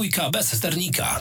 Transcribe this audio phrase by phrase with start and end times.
[0.00, 1.20] dwójka bez sternika.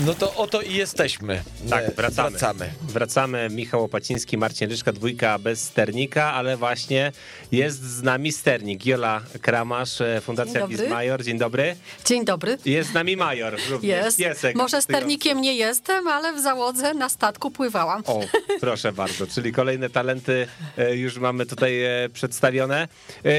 [0.00, 1.42] No to oto i jesteśmy.
[1.70, 2.30] Tak, wracamy.
[2.30, 2.70] wracamy.
[2.82, 3.48] Wracamy.
[3.50, 7.12] Michał Opaciński, Marcin Ryszka, dwójka bez sternika, ale właśnie
[7.52, 8.86] jest z nami sternik.
[8.86, 11.24] Jola Kramasz, e, Fundacja Dzień Major.
[11.24, 11.76] Dzień dobry.
[12.04, 12.58] Dzień dobry.
[12.64, 13.56] Jest z nami Major.
[13.70, 14.18] również, Jest.
[14.18, 14.56] Piesek.
[14.56, 18.02] Może sternikiem nie jestem, ale w załodze na statku pływałam.
[18.06, 18.20] O,
[18.60, 20.46] proszę bardzo, czyli kolejne talenty
[20.78, 22.88] e, już mamy tutaj e, przedstawione.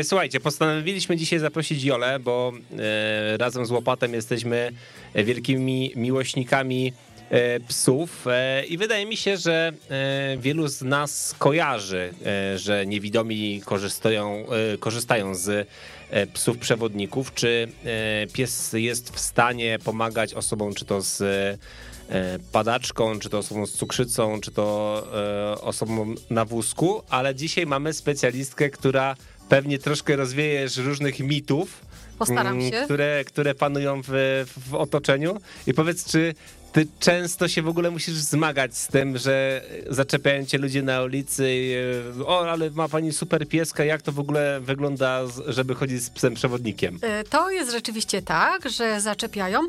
[0.04, 2.54] Słuchajcie, postanowiliśmy dzisiaj zaprosić Jolę, bo
[3.38, 4.72] razem z Łopatem jesteśmy
[5.16, 6.45] wielkimi miłośnikami
[7.30, 8.28] e, psów.
[8.28, 12.14] E, i wydaje mi się, że e, wielu z nas kojarzy,
[12.56, 14.46] że niewidomi korzystają,
[14.80, 15.68] korzystają z
[16.34, 17.34] psów przewodników.
[17.34, 17.68] Czy
[18.34, 21.24] pies jest w stanie pomagać osobom, czy to z
[22.52, 25.08] padaczką, czy to osobą z cukrzycą, czy to
[25.62, 29.16] osobą na wózku, ale dzisiaj mamy specjalistkę, która
[29.50, 31.86] pewnie troszkę rozwiejesz różnych mitów,
[32.20, 32.82] Postaram mm, się.
[32.86, 35.38] Które, które panują w, w otoczeniu.
[35.68, 36.36] I powiedz, czy
[36.76, 41.76] ty często się w ogóle musisz zmagać z tym, że zaczepiają cię ludzie na ulicy
[42.20, 46.10] e, o, ale ma pani super pieska, jak to w ogóle wygląda, żeby chodzić z
[46.10, 47.00] psem przewodnikiem?
[47.02, 49.60] E, To jest rzeczywiście tak, że zaczepiają.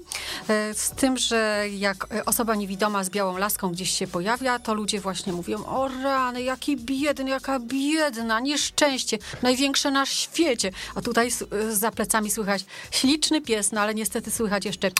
[0.48, 5.01] E, Z tym, że jak osoba niewidoma z białą laską gdzieś się pojawia, to ludzie
[5.01, 10.70] właśnie mówią: O rany, jaki biedny, jaka biedna, nieszczęście, największe na świecie.
[10.95, 11.31] A tutaj
[11.70, 14.91] za plecami słychać śliczny pies, no ale niestety słychać jeszcze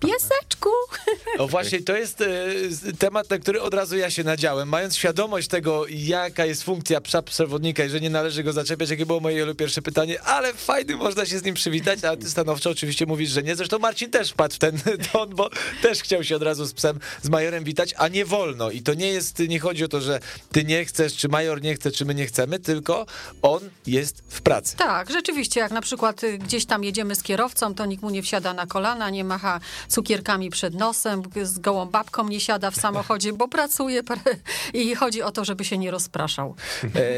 [0.00, 0.70] pieseczku.
[1.38, 2.26] No właśnie, to jest e,
[2.98, 4.68] temat, na który od razu ja się nadziałem.
[4.68, 9.06] Mając świadomość tego, jaka jest funkcja psa przewodnika i że nie należy go zaczepiać, jakie
[9.06, 13.06] było moje pierwsze pytanie, ale fajny, można się z nim przywitać, a ty stanowczo oczywiście
[13.06, 13.56] mówisz, że nie.
[13.56, 14.78] Zresztą Marcin też wpadł w ten
[15.12, 15.50] ton, bo
[15.82, 18.70] też chciał się od razu z psem, z majorem witać, a nie wolno.
[18.70, 20.20] I to nie jest, nie chodzi o to, że
[20.52, 23.06] ty nie chcesz, czy major nie chce, czy my nie chcemy, tylko
[23.42, 24.76] on jest w pracy.
[24.76, 28.54] Tak, rzeczywiście, jak na przykład gdzieś tam jedziemy z kierowcą, to nikt mu nie wsiada
[28.54, 29.60] na kolana, nie macha
[29.90, 34.02] cukierkami przed nosem, z gołą babką nie siada w samochodzie, bo pracuje
[34.74, 36.54] i chodzi o to, żeby się nie rozpraszał.
[36.84, 37.10] E,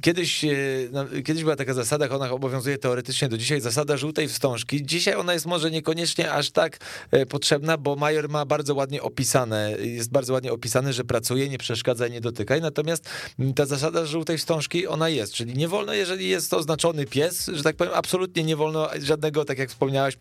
[0.00, 0.48] Kiedyś, e,
[0.92, 4.86] no, kiedyś była taka zasada, ona obowiązuje teoretycznie do dzisiaj, zasada żółtej wstążki.
[4.86, 6.78] Dzisiaj ona jest może niekoniecznie aż tak
[7.10, 11.58] e, potrzebna, bo major ma bardzo ładnie opisane, jest bardzo ładnie opisane, że pracuje, nie
[11.58, 12.60] przeszkadzaj, nie dotykaj.
[12.60, 13.08] Natomiast
[13.56, 17.76] ta zasada żółtej wstążki, ona jest, czyli nie wolno, jeżeli jest oznaczony pies, że tak
[17.76, 20.16] powiem, absolutnie nie wolno żadnego, tak jak wspomniałaś,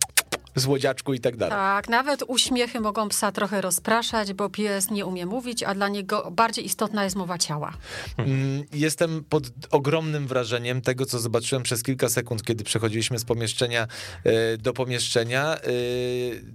[0.56, 1.52] złodziaczku i tak dalej.
[1.52, 6.32] Tak, nawet uśmiechy mogą psa trochę rozpraszać, bo pies nie umie mówić, a dla niego
[6.32, 7.74] bardziej istotna jest mowa ciała.
[8.18, 13.88] Mm, Jestem pod ogromnym wrażeniem tego, co zobaczyłem przez kilka sekund, kiedy przechodziliśmy z pomieszczenia
[14.24, 15.60] e, do pomieszczenia, e,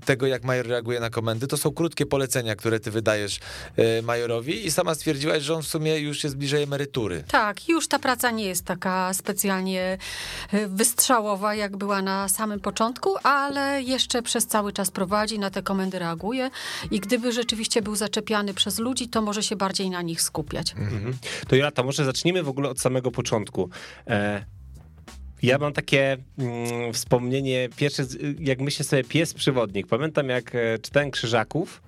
[0.05, 1.47] tego jak Major reaguje na komendy.
[1.47, 3.41] To są krótkie polecenia, które ty wydajesz
[3.77, 7.25] e, Majorowi i sama stwierdziłaś, że on w sumie już jest bliżej emerytury.
[7.29, 9.99] Tak, już ta praca nie jest taka specjalnie
[10.69, 15.99] wystrzałowa, jak była na samym początku, ale jeszcze przez cały czas prowadzi, na te komendy
[15.99, 16.51] reaguje
[16.91, 20.73] i gdyby rzeczywiście był zaczepiany przez ludzi, to może się bardziej na nich skupiać.
[20.73, 21.17] Mhm.
[21.49, 23.71] To Jolata, może zacznijmy w ogóle od samego początku.
[24.07, 24.45] E,
[25.43, 28.07] ja mam takie mm, wspomnienie, pierwsze,
[28.41, 29.87] jak myślę sobie pies przewodnik.
[29.87, 31.83] Pamiętam jak e, czytałem Krzyżaków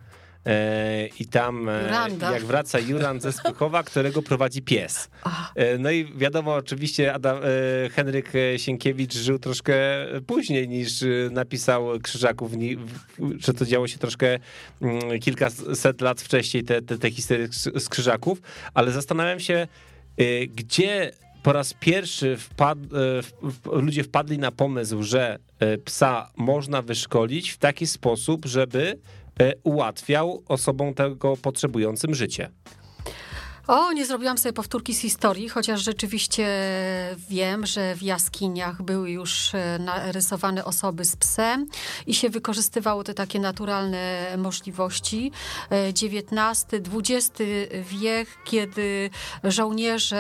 [1.18, 2.32] i tam e, Juranda.
[2.32, 5.10] jak wraca Juran ze Spychowa, którego prowadzi pies.
[5.54, 9.76] E, no i wiadomo, oczywiście Adam, e, Henryk Sienkiewicz żył troszkę
[10.26, 12.52] później niż e, napisał Krzyżaków,
[13.38, 14.38] że to działo się troszkę
[14.82, 18.42] mm, kilkaset lat wcześniej, te, te, te historie z Krzyżaków,
[18.74, 19.66] ale zastanawiam się,
[20.16, 21.12] e, gdzie
[21.46, 27.58] po raz pierwszy wpad, e, ludzie wpadli na pomysł, że e, psa można wyszkolić w
[27.58, 28.98] taki sposób, żeby e,
[29.64, 32.50] ułatwiał osobom tego potrzebującym życie.
[33.66, 36.46] O, nie zrobiłam sobie powtórki z historii, chociaż rzeczywiście
[37.28, 41.66] wiem, że w jaskiniach były już e, narysowane osoby z psem
[42.06, 45.32] i się wykorzystywało te takie naturalne możliwości.
[45.70, 47.42] E, XIX, XX
[47.82, 49.10] wiek, kiedy
[49.44, 50.16] żołnierze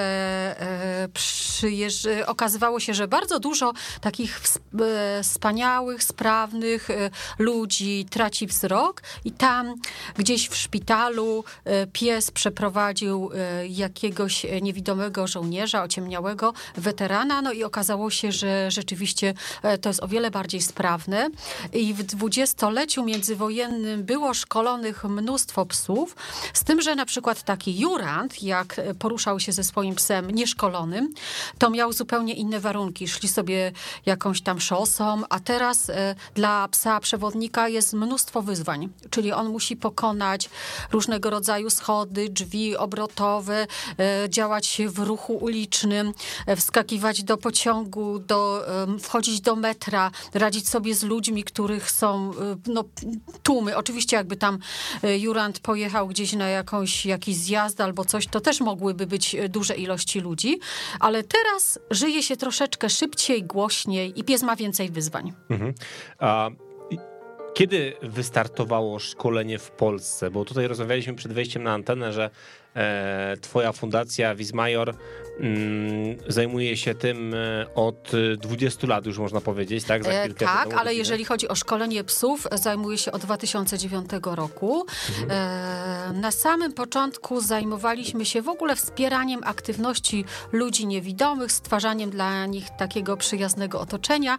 [0.60, 2.06] e, przyjeżdż...
[2.26, 9.32] okazywało się, że bardzo dużo takich ws- e, wspaniałych, sprawnych e, ludzi traci wzrok i
[9.32, 9.74] tam
[10.16, 13.35] gdzieś w szpitalu e, pies przeprowadził e,
[13.68, 20.02] jakiegoś e, niewidomego żołnierza, ociemniałego weterana, no i okazało się, że rzeczywiście e, to jest
[20.02, 21.30] o wiele bardziej sprawne.
[21.72, 26.16] I w dwudziestoleciu międzywojennym było szkolonych mnóstwo psów,
[26.52, 31.14] z tym, że na przykład taki jurant, jak e, poruszał się ze swoim psem nieszkolonym,
[31.58, 33.08] to miał zupełnie inne warunki.
[33.08, 33.72] Szli sobie
[34.06, 39.76] jakąś tam szosą, a teraz e, dla psa przewodnika jest mnóstwo wyzwań, czyli on musi
[39.76, 40.50] pokonać
[40.92, 43.66] różnego rodzaju schody, drzwi obrotowe, gotowe,
[44.28, 46.12] działać w ruchu ulicznym,
[46.56, 48.66] wskakiwać do pociągu, do,
[49.00, 52.32] wchodzić do metra, radzić sobie z ludźmi, których są
[52.66, 52.84] no,
[53.42, 53.76] tłumy.
[53.76, 54.58] Oczywiście jakby tam
[55.18, 60.20] Jurand pojechał gdzieś na jakąś, jakiś zjazd albo coś, to też mogłyby być duże ilości
[60.20, 60.60] ludzi,
[61.00, 65.32] ale teraz żyje się troszeczkę szybciej, głośniej i pies ma więcej wyzwań.
[65.50, 65.74] Mhm.
[66.18, 66.50] A
[67.56, 70.30] kiedy wystartowało szkolenie w Polsce?
[70.30, 72.30] Bo tutaj rozmawialiśmy przed wejściem na antenę, że e,
[73.40, 74.94] twoja fundacja Wismajor
[75.40, 80.04] Mm, zajmuje się tym e, od 20 lat, już można powiedzieć, tak?
[80.04, 84.86] Za e, tak, ale jeżeli chodzi o szkolenie psów, zajmuje się od 2009 roku.
[85.20, 85.30] Mhm.
[85.30, 92.66] E, na samym początku zajmowaliśmy się w ogóle wspieraniem aktywności ludzi niewidomych, stwarzaniem dla nich
[92.78, 94.38] takiego przyjaznego otoczenia.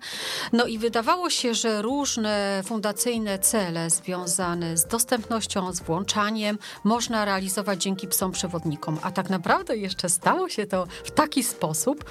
[0.54, 7.84] No i wydawało się, że różne fundacyjne cele związane z dostępnością, z włączaniem można realizować
[7.84, 8.98] dzięki psom przewodnikom.
[9.02, 12.06] A tak naprawdę jeszcze stało się to w taki sposób,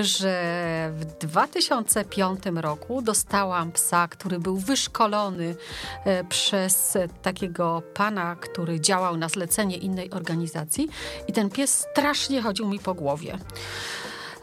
[0.00, 5.56] że w 2005 roku dostałam psa, który był wyszkolony
[6.04, 10.88] e, przez takiego pana, który działał na zlecenie innej organizacji
[11.28, 13.38] i ten pies strasznie chodził mi po głowie.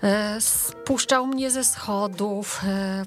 [0.04, 2.62] E, spuszczał mnie ze schodów.
[2.68, 3.06] E,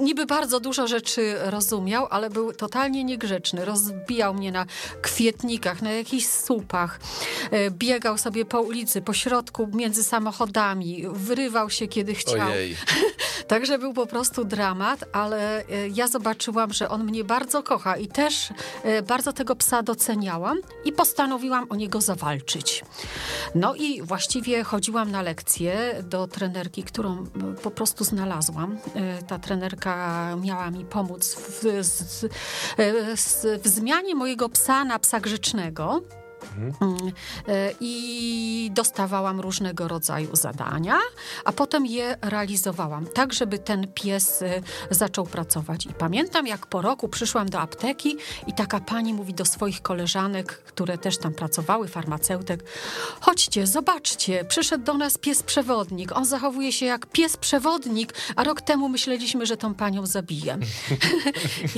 [0.00, 3.64] niby bardzo dużo rzeczy rozumiał, ale był totalnie niegrzeczny.
[3.64, 4.66] Rozbijał mnie na
[5.02, 7.00] kwietnikach, na jakichś słupach.
[7.50, 11.04] E, biegał sobie po ulicy, po środku, między samochodami.
[11.12, 12.48] Wyrywał się, kiedy chciał.
[13.52, 15.64] Także był po prostu dramat, ale
[15.94, 18.48] ja zobaczyłam, że on mnie bardzo kocha i też
[19.08, 22.84] bardzo tego psa doceniałam i postanowiłam o niego zawalczyć.
[23.54, 27.26] No i właściwie chodziłam na lekcje do trenerki, którą e,
[27.62, 28.78] po prostu znalazłam.
[28.94, 32.28] E, ta trenerka miała mi pomóc w, w,
[33.16, 36.02] w, w zmianie mojego psa na psa grzecznego.
[36.58, 37.12] Mhm.
[37.80, 40.98] I dostawałam różnego rodzaju zadania,
[41.44, 45.86] a potem je realizowałam, tak żeby ten pies e, zaczął pracować.
[45.86, 48.16] I pamiętam, jak po roku przyszłam do apteki
[48.46, 52.64] i taka pani mówi do swoich koleżanek, które też tam pracowały, farmaceutek,
[53.20, 56.12] chodźcie, zobaczcie, przyszedł do nas pies przewodnik.
[56.12, 60.58] On zachowuje się jak pies przewodnik, a rok temu myśleliśmy, że tą panią zabiję.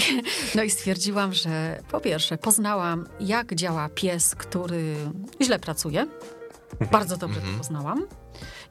[0.54, 4.96] no i stwierdziłam, że po pierwsze poznałam, jak działa pies, który który
[5.42, 6.06] źle pracuje.
[6.92, 7.58] Bardzo dobrze to mhm.
[7.58, 8.06] poznałam.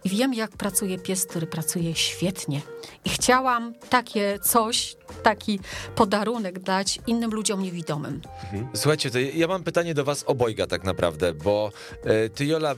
[0.05, 2.61] I wiem, jak pracuje pies, który pracuje świetnie.
[3.05, 5.59] I chciałam takie coś, taki
[5.95, 8.21] podarunek dać innym ludziom niewidomym.
[8.43, 8.67] Mhm.
[8.73, 11.71] Słuchajcie, to ja mam pytanie do was obojga tak naprawdę, bo
[12.03, 12.75] e, ty, Jola, e,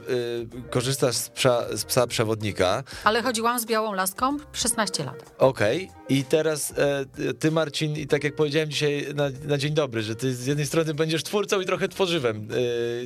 [0.69, 2.83] korzystasz z psa, z psa, przewodnika.
[3.04, 5.33] Ale chodziłam z białą laską 16 lat.
[5.38, 5.83] Okej.
[5.83, 6.18] Okay.
[6.18, 10.16] I teraz e, ty, Marcin, i tak jak powiedziałem dzisiaj na, na, dzień dobry, że
[10.16, 12.48] ty z jednej strony będziesz twórcą i trochę tworzywem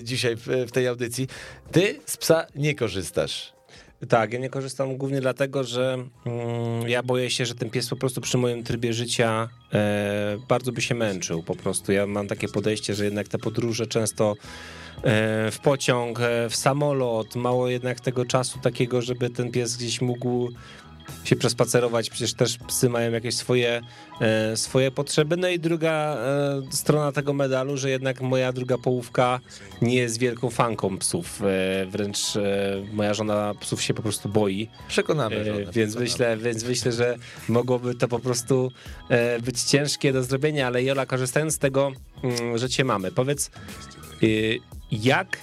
[0.04, 1.28] dzisiaj w, w tej audycji.
[1.72, 3.59] Ty z psa nie korzystasz.
[4.08, 7.96] Tak, ja nie korzystam głównie dlatego, że mm, ja boję się, że ten pies po
[7.96, 11.92] prostu przy moim trybie życia e, bardzo by się męczył po prostu.
[11.92, 14.36] Ja mam takie podejście, że jednak te podróże często
[15.04, 20.02] e, w pociąg, e, w samolot, mało jednak tego czasu takiego, żeby ten pies gdzieś
[20.02, 20.50] mógł
[21.24, 23.82] się przespacerować, przecież też psy mają jakieś swoje,
[24.22, 25.38] e, swoje potrzeby.
[25.38, 29.40] No i druga e, strona tego medalu, że jednak moja druga połówka
[29.82, 31.42] nie jest wielką fanką psów.
[31.42, 32.20] E, wręcz
[32.94, 34.70] moja żona psów się po prostu boi.
[34.88, 36.00] Przekonamy żonę, Więc, przekonamy.
[36.00, 37.16] Myślę, więc myślę, że
[37.50, 38.72] mogłoby to po prostu
[39.46, 41.92] być ciężkie do zrobienia, ale Jola, korzystając z tego,
[42.24, 43.52] mm, że cię mamy, powiedz,
[44.92, 45.38] jak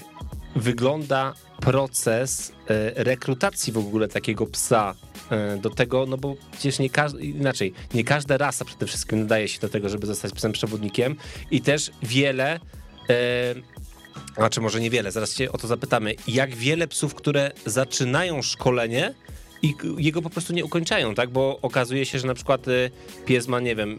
[0.57, 2.53] wygląda proces
[2.95, 4.95] rekrutacji w ogóle takiego psa
[5.31, 9.49] E, do tego, no bo przecież nie każda, inaczej, nie każda rasa przede wszystkim nadaje
[9.49, 11.17] się do tego, żeby zostać psem przewodnikiem
[11.51, 12.61] i też wiele
[13.11, 13.55] e,
[14.37, 19.15] znaczy może niewiele, zaraz cię o to zapytamy, jak wiele psów, które zaczynają szkolenie
[19.63, 21.31] i jego po prostu nie ukończają, tak?
[21.31, 22.91] Bo okazuje się, że na przykład e,
[23.25, 23.99] pies ma, nie wiem,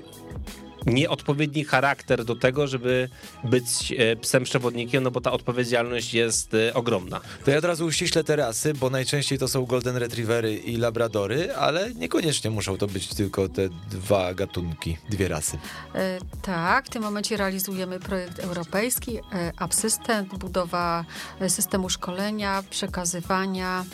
[0.87, 3.09] nieodpowiedni charakter do tego, żeby
[3.43, 7.21] być e, psem przewodnikiem, no bo ta odpowiedzialność jest e, ogromna.
[7.45, 11.55] To ja od razu uściślę te rasy, bo najczęściej to są Golden Retrievery i Labradory,
[11.55, 15.57] ale niekoniecznie muszą to być tylko te dwa gatunki, dwie rasy.
[15.95, 21.05] E, tak, w tym momencie realizujemy projekt europejski e, Absystent, budowa
[21.39, 23.85] e, systemu szkolenia, przekazywania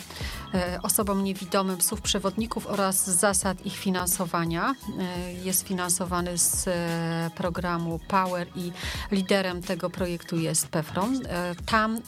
[0.83, 4.75] osobom niewidomym psów przewodników oraz zasad ich finansowania.
[5.43, 6.69] Jest finansowany z
[7.35, 8.71] programu Power i
[9.11, 11.25] liderem tego projektu jest Pefron.
[11.25, 12.01] E, tam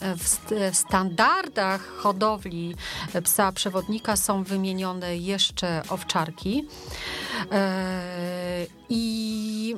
[0.70, 2.74] w standardach hodowli
[3.24, 6.68] psa przewodnika są wymienione jeszcze owczarki.
[7.52, 9.76] E, I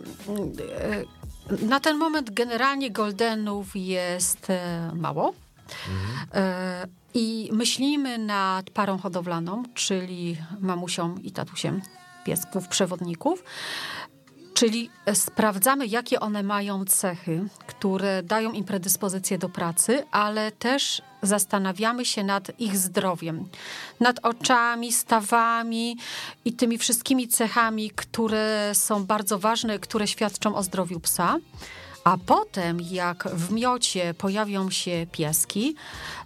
[1.51, 4.47] e, na ten moment generalnie goldenów jest
[4.95, 5.35] mało.
[6.35, 11.83] E, I myślimy nad parą hodowlaną, czyli mamusią i tatusiem
[12.25, 13.45] piesków przewodników.
[14.55, 22.05] Czyli sprawdzamy, jakie one mają cechy, które dają im predyspozycję do pracy, ale też zastanawiamy
[22.05, 23.49] się nad ich zdrowiem,
[24.00, 25.97] nad oczami, stawami
[26.45, 31.37] i tymi wszystkimi cechami, które są bardzo ważne, które świadczą o zdrowiu psa.
[32.09, 35.75] A potem, jak w miocie pojawią się pieski,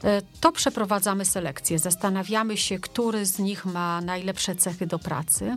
[0.05, 1.79] e, to przeprowadzamy selekcję.
[1.79, 5.57] Zastanawiamy się, który z nich ma najlepsze cechy do pracy.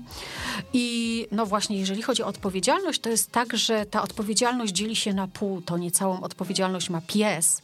[0.74, 5.13] I no właśnie, jeżeli chodzi o odpowiedzialność, to jest tak, że ta odpowiedzialność dzieli się
[5.13, 5.62] na pół.
[5.62, 7.62] To nie całą odpowiedzialność ma pies,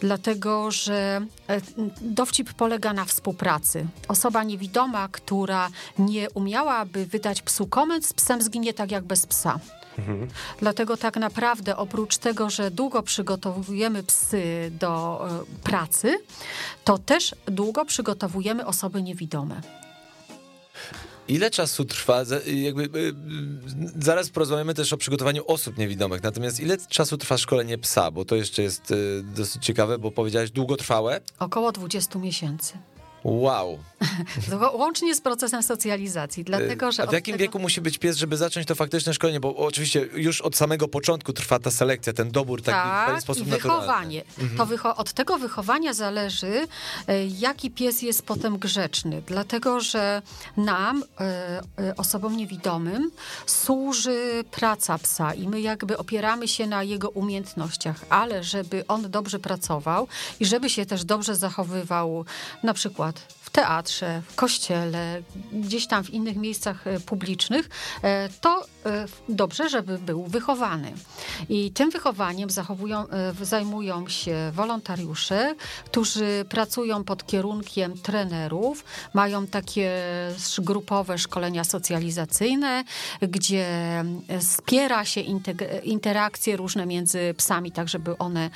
[0.00, 1.60] dlatego że e,
[2.00, 3.86] dowcip polega na współpracy.
[4.08, 9.60] Osoba niewidoma, która nie umiałaby wydać psu komend, z psem zginie tak jak bez psa.
[9.98, 10.28] Mhm.
[10.60, 16.18] Dlatego tak naprawdę oprócz tego, że długo przygotowujemy psy do y, pracy,
[16.84, 19.60] to też długo przygotowujemy osoby niewidome.
[21.28, 23.14] Ile czasu trwa, jakby, y,
[23.98, 28.36] zaraz porozmawiamy też o przygotowaniu osób niewidomych, natomiast ile czasu trwa szkolenie psa, bo to
[28.36, 31.20] jeszcze jest y, dosyć ciekawe, bo powiedziałeś długotrwałe?
[31.38, 32.78] Około 20 miesięcy.
[33.24, 33.78] Wow.
[34.72, 37.02] Łącznie z procesem socjalizacji, dlatego że.
[37.02, 37.42] A w jakim tego...
[37.42, 39.40] wieku musi być pies, żeby zacząć to faktyczne szkolenie?
[39.40, 43.20] Bo oczywiście już od samego początku trwa ta selekcja, ten dobór taki tak, w ten
[43.20, 44.22] sposób i wychowanie.
[44.38, 44.58] Mhm.
[44.58, 46.66] To wycho od tego wychowania zależy,
[47.06, 49.22] e, jaki pies jest potem grzeczny.
[49.26, 50.22] Dlatego, że
[50.56, 53.10] nam, e, osobom niewidomym,
[53.46, 59.38] służy praca psa i my jakby opieramy się na jego umiejętnościach, ale żeby on dobrze
[59.38, 60.08] pracował
[60.40, 62.24] i żeby się też dobrze zachowywał,
[62.62, 63.09] na przykład
[63.50, 67.68] w teatrze, w kościele, gdzieś tam w innych miejscach e, publicznych,
[68.02, 70.92] e, to e, dobrze, żeby był wychowany.
[71.48, 73.04] I tym wychowaniem zachowują,
[73.42, 75.54] zajmują się wolontariusze,
[75.84, 79.92] którzy pracują pod kierunkiem trenerów, mają takie
[80.58, 82.84] grupowe szkolenia socjalizacyjne,
[83.22, 83.66] gdzie
[84.40, 85.20] wspiera się
[85.84, 88.50] interakcje różne między psami, tak żeby one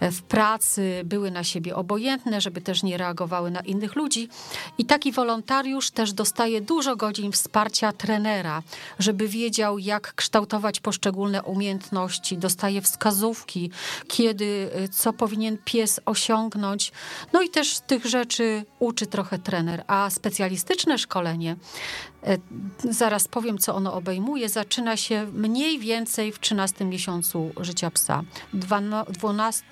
[0.00, 4.28] w pracy były na siebie obojętne, żeby też nie reagowały na innych ludzi.
[4.78, 8.62] I taki wolontariusz też dostaje dużo godzin wsparcia trenera,
[8.98, 13.70] żeby wiedział, jak kształtować poszczególne umiejętności, dostaje wskazówki,
[14.08, 16.92] kiedy, y, co powinien pies osiągnąć.
[17.32, 19.84] No i też tych rzeczy uczy trochę trener.
[19.86, 21.56] A specjalistyczne szkolenie
[22.90, 24.48] zaraz powiem, co ono obejmuje.
[24.48, 28.22] Zaczyna się mniej więcej w 13 miesiącu życia psa.
[29.08, 29.62] 12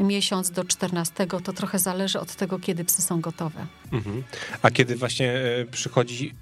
[0.00, 3.66] miesiąc do 14 to trochę zależy od tego, kiedy psy są gotowe.
[3.92, 4.22] Mhm.
[4.62, 6.34] A kiedy właśnie e, przychodzi,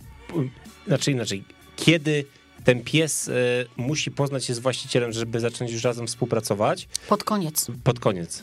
[0.86, 1.44] znaczy inaczej,
[1.76, 2.24] kiedy
[2.64, 3.32] ten pies e,
[3.76, 6.88] musi poznać się z właścicielem, żeby zacząć już razem współpracować?
[7.08, 7.66] Pod koniec.
[7.84, 8.42] Pod koniec.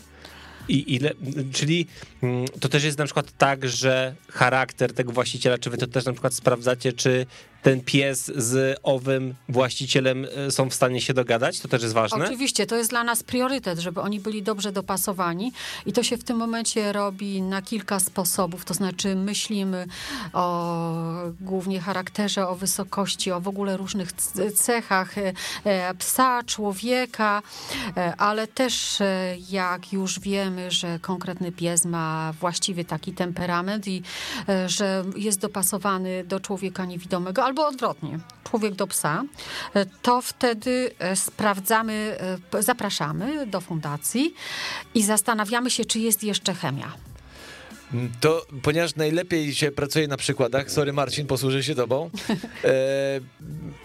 [0.70, 1.12] I ile,
[1.54, 1.88] czyli
[2.24, 6.06] mm, to też jest na przykład tak, że charakter tego właściciela, czy wy to też
[6.06, 7.26] na przykład sprawdzacie, czy
[7.62, 11.60] ten pies z owym właścicielem e, są w stanie się dogadać?
[11.60, 12.26] To też jest ważne?
[12.26, 15.52] Oczywiście, to jest dla nas priorytet, żeby oni byli dobrze dopasowani
[15.86, 19.86] i to się w tym momencie robi na kilka sposobów, to znaczy myślimy
[20.34, 21.06] o
[21.42, 24.12] głównie charakterze, o wysokości, o w ogóle różnych
[24.56, 27.42] cechach e, e, psa, człowieka,
[28.18, 28.98] ale też
[29.50, 34.02] jak już wiemy, że konkretny pies ma właściwy taki temperament i
[34.68, 39.24] że jest dopasowany do człowieka niewidomego, albo odwrotnie, człowiek do psa,
[39.74, 42.18] e, to wtedy e, sprawdzamy,
[42.54, 44.34] e, zapraszamy do fundacji
[44.94, 46.92] i zastanawiamy się, czy jest jeszcze chemia.
[48.20, 52.10] To ponieważ najlepiej się pracuje na przykładach, sorry Marcin, posłużę się tobą.
[52.64, 53.20] E,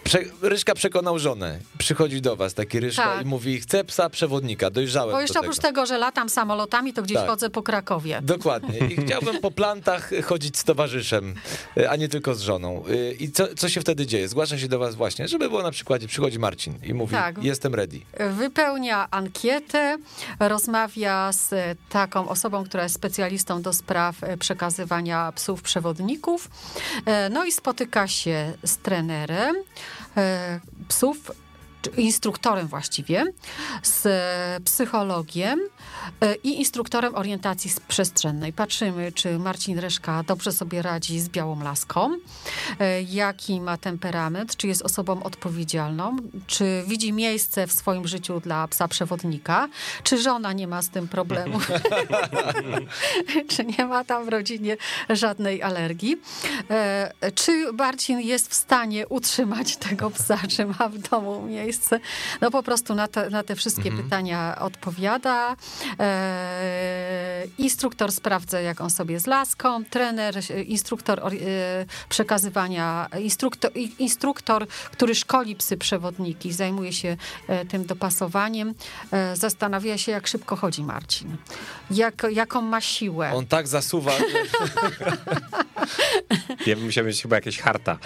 [0.03, 1.59] prze, Ryszka przekonał żonę.
[1.77, 3.21] Przychodzi do was taki Ryszka tak.
[3.21, 5.85] i mówi, chcę psa przewodnika, dojrzałem Bo jeszcze oprócz tego.
[5.85, 7.27] że latam samolotami, to gdzieś tak.
[7.27, 8.19] chodzę po Krakowie.
[8.21, 8.79] Dokładnie.
[8.79, 11.33] I chciałbym po plantach chodzić z towarzyszem,
[11.77, 12.83] e, a nie tylko z żoną.
[12.89, 14.27] E, I co, co się wtedy dzieje?
[14.27, 17.43] Zgłasza się do was właśnie, żeby było na przykładzie, przychodzi Marcin i mówi, tak.
[17.43, 17.99] jestem ready.
[18.31, 19.97] Wypełnia ankietę,
[20.39, 26.49] rozmawia z taką osobą, która jest specjalistą do spraw spraw e, przekazywania psów przewodników.
[27.05, 29.55] E, no i spotyka się z trenerem
[30.17, 31.31] e, psów
[31.97, 33.25] instruktorem właściwie,
[33.83, 34.07] z
[34.63, 35.59] psychologiem
[36.21, 38.53] e, i instruktorem orientacji przestrzennej.
[38.53, 42.17] Patrzymy, czy Marcin Reszka dobrze sobie radzi z białą laską,
[42.79, 48.67] e, jaki ma temperament, czy jest osobą odpowiedzialną, czy widzi miejsce w swoim życiu dla
[48.67, 49.67] psa przewodnika,
[50.03, 51.59] czy żona nie ma z tym problemu,
[53.49, 54.77] czy nie ma tam w rodzinie
[55.09, 56.17] żadnej alergii,
[56.69, 61.99] e, czy Marcin jest w stanie utrzymać tego psa, czy ma w domu miejsce miejsce.
[62.41, 64.03] No po prostu na te, na te wszystkie Mhm.
[64.03, 65.55] pytania odpowiada.
[65.99, 69.85] E, instruktor sprawdza, jak on sobie z laską.
[69.85, 71.31] Trener, e, instruktor e,
[72.09, 77.17] przekazywania, instruktor, instruktor, który szkoli psy przewodniki, zajmuje się
[77.47, 78.73] e, tym dopasowaniem.
[79.11, 81.37] E, zastanawia się, jak szybko chodzi Marcin.
[81.91, 83.31] Jak, jaką ma siłę.
[83.33, 84.11] On tak zasuwa,
[86.65, 87.97] Ja bym musiał mieć chyba jakieś harta.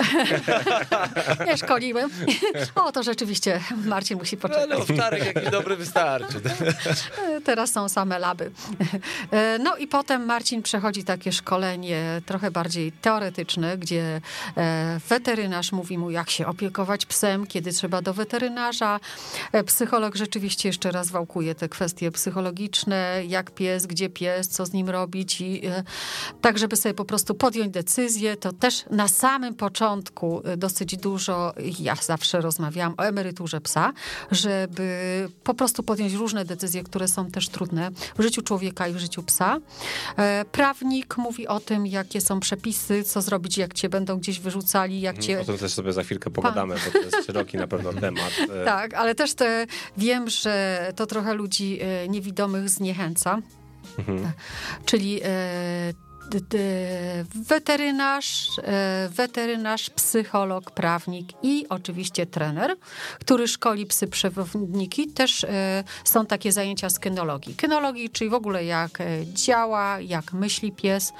[1.48, 2.10] Nie szkoliłem.
[2.76, 4.64] O, to rzeczywiście Marcin musi poczekać.
[4.64, 6.42] ale owczarek jakiś dobry wystarczy.
[7.42, 8.52] Teraz są same laby.
[9.32, 14.22] E, No i potem Marcin przechodzi takie szkolenie trochę bardziej teoretyczne, gdzie
[14.58, 19.00] e, weterynarz mówi mu, jak się opiekować psem, kiedy trzeba do weterynarza.
[19.52, 24.74] E, Psycholog rzeczywiście jeszcze raz wałkuje te kwestie psychologiczne, jak pies, gdzie pies, co z
[24.74, 25.62] nim robić i
[26.42, 31.96] tak, żeby sobie po prostu podjąć decyzję, to też na samym początku dosyć dużo, ja
[31.96, 33.94] zawsze rozmawiałam o emeryturze psa,
[34.32, 38.98] żeby po prostu podjąć różne decyzje, które są też trudne w życiu człowieka i w
[38.98, 39.58] życiu psa.
[40.18, 45.02] E, Prawnik mówi o tym, jakie są przepisy, co zrobić, jak cię będą gdzieś wyrzucali,
[45.02, 45.42] jak cię...
[45.42, 48.32] O tym też sobie za chwilkę pogadamy, bo to jest szeroki na pewno temat.
[48.62, 49.66] E, Tak, ale też te,
[49.98, 53.42] wiem, że to trochę ludzi e, niewidomych zniechęca.
[53.98, 54.32] Mhm.
[54.86, 55.22] Czyli
[57.36, 62.76] weterynarz, e, weterynarz, psycholog, prawnik i oczywiście trener,
[63.20, 65.08] który szkoli psy przewodniki.
[65.08, 67.56] Też e, są takie zajęcia z kynologii.
[67.56, 71.14] Kynologii, czyli w ogóle jak e, działa, jak myśli pies,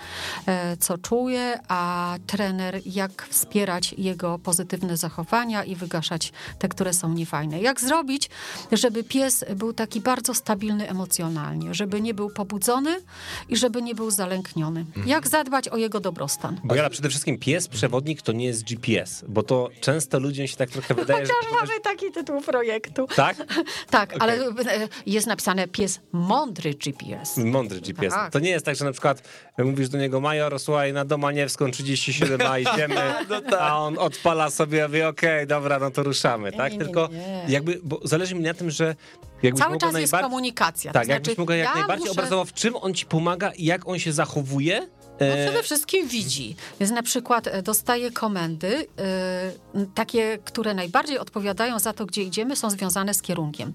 [0.80, 7.62] co czuje, a trener jak wspierać jego pozytywne zachowania i wygaszać te, które są niefajne.
[7.62, 8.30] Jak zrobić,
[8.72, 13.02] żeby pies był taki bardzo stabilny emocjonalnie, żeby nie był pobudzony
[13.50, 14.86] i żeby nie był zalękniony.
[15.06, 16.62] Jak zadbać o jego dobrostan?
[16.64, 20.58] Bo ja przede wszystkim pies przewodnik to nie jest GPS, bo to często ludziom się
[20.58, 21.34] tak trochę wydaje, że...
[21.34, 23.08] Chociaż mamy taki tytuł projektu.
[23.16, 23.38] Tak?
[23.90, 27.38] Tak, ale e, jest napisane pies mądry GPS.
[27.38, 28.14] Mądry GPS.
[28.14, 28.32] Tak.
[28.34, 29.22] To nie jest tak, że na przykład
[29.58, 32.96] mówisz do niego, Major, słuchaj, na Domaniewską 37a idziemy,
[33.30, 33.54] No tak.
[33.62, 36.72] a on odpala sobie, mówi, okej, dobra, no to ruszamy, tak?
[36.72, 37.44] nie, nie, Tylko nie.
[37.48, 38.96] jakby, bo zależy mi na tym, że
[39.44, 40.30] jakbyś Cały czas jest najbardziej...
[40.30, 40.92] komunikacja.
[40.94, 43.52] Tak, to jakbyś znaczy, mogła jak ja najbardziej muszę- obrazował, w czym on ci pomaga
[43.52, 44.88] i jak on się zachowuje.
[45.20, 46.56] No E, przede wszystkim widzi.
[46.80, 52.56] Więc na przykład e, dostaje komendy, e, takie, które najbardziej odpowiadają za to, gdzie idziemy,
[52.56, 53.72] są związane z kierunkiem.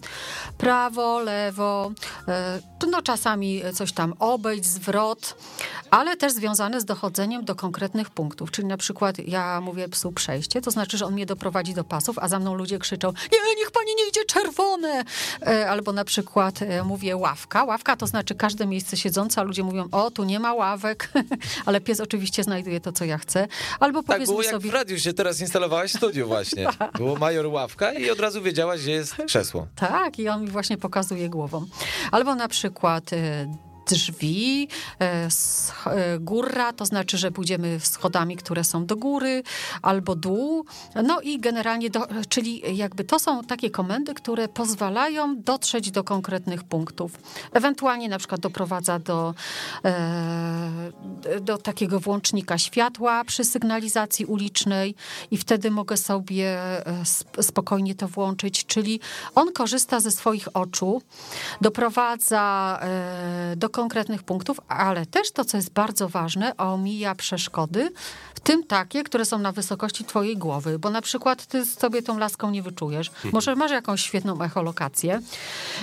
[0.58, 1.92] Prawo, lewo,
[2.90, 5.36] no czasami coś tam obejść, zwrot,
[5.90, 8.50] ale też związane z dochodzeniem do konkretnych punktów.
[8.50, 12.18] Czyli na przykład ja mówię psu przejście, to znaczy, że on mnie doprowadzi do pasów,
[12.18, 15.04] a za mną ludzie krzyczą, nie, niech pani nie idzie czerwone.
[15.68, 17.64] Albo na przykład mówię ławka.
[17.64, 21.10] Ławka to znaczy każde miejsce siedzące, a ludzie mówią, o, tu nie ma ławek,
[21.66, 23.48] ale pies oczywiście znajduje to, co ja chcę.
[23.80, 24.70] Albo Tak powiedzmy było jak sobie...
[24.70, 26.66] w radiu się teraz instalowałaś w studiu właśnie.
[26.98, 29.66] Było major ławka i od razu wiedziałaś, gdzie jest krzesło.
[29.76, 31.66] Tak, i on mi właśnie pokazuje głową.
[32.12, 33.46] Albo na przykład e,
[33.86, 34.68] drzwi,
[35.00, 35.28] e,
[35.86, 39.42] e, góra, to znaczy, że pójdziemy schodami, które są do góry,
[39.82, 40.64] albo dół.
[41.04, 46.64] No i generalnie, do, czyli jakby to są takie komendy, które pozwalają dotrzeć do konkretnych
[46.64, 47.12] punktów.
[47.52, 49.34] Ewentualnie na przykład doprowadza do,
[49.84, 54.94] e, do takiego włącznika światła przy sygnalizacji ulicznej
[55.30, 56.58] i wtedy mogę sobie
[57.14, 59.00] sp- spokojnie to włączyć, czyli
[59.34, 61.02] on korzysta ze swoich oczu,
[61.60, 62.80] doprowadza
[63.56, 67.90] do konkretnych punktów, ale też to, co jest bardzo ważne, omija przeszkody,
[68.34, 72.18] w tym takie, które są na wysokości twojej głowy, bo na przykład ty sobie tą
[72.18, 73.10] laską nie wyczujesz.
[73.32, 75.22] Może masz jakąś świetną echolokację.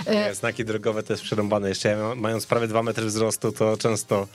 [0.05, 1.69] E, Nie, znaki drogowe to jest przerąbane.
[1.69, 4.27] Jeszcze ja, mając prawie dwa metry wzrostu, to często,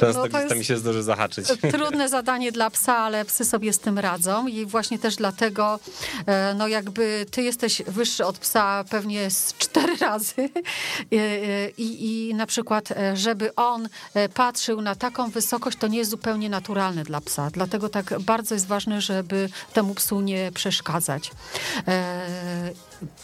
[0.00, 1.46] często No to mi się zdąży zahaczyć.
[1.72, 5.80] Trudne zadanie dla psa, ale psy sobie z tym radzą i właśnie też dlatego,
[6.26, 10.50] e, no jakby ty jesteś wyższy od psa pewnie z cztery razy
[11.12, 15.86] E, e, i, i na przykład, e, żeby on e, patrzył na taką wysokość, to
[15.86, 17.50] nie jest zupełnie naturalne dla psa.
[17.50, 21.30] Dlatego tak bardzo jest ważne, żeby temu psu nie przeszkadzać.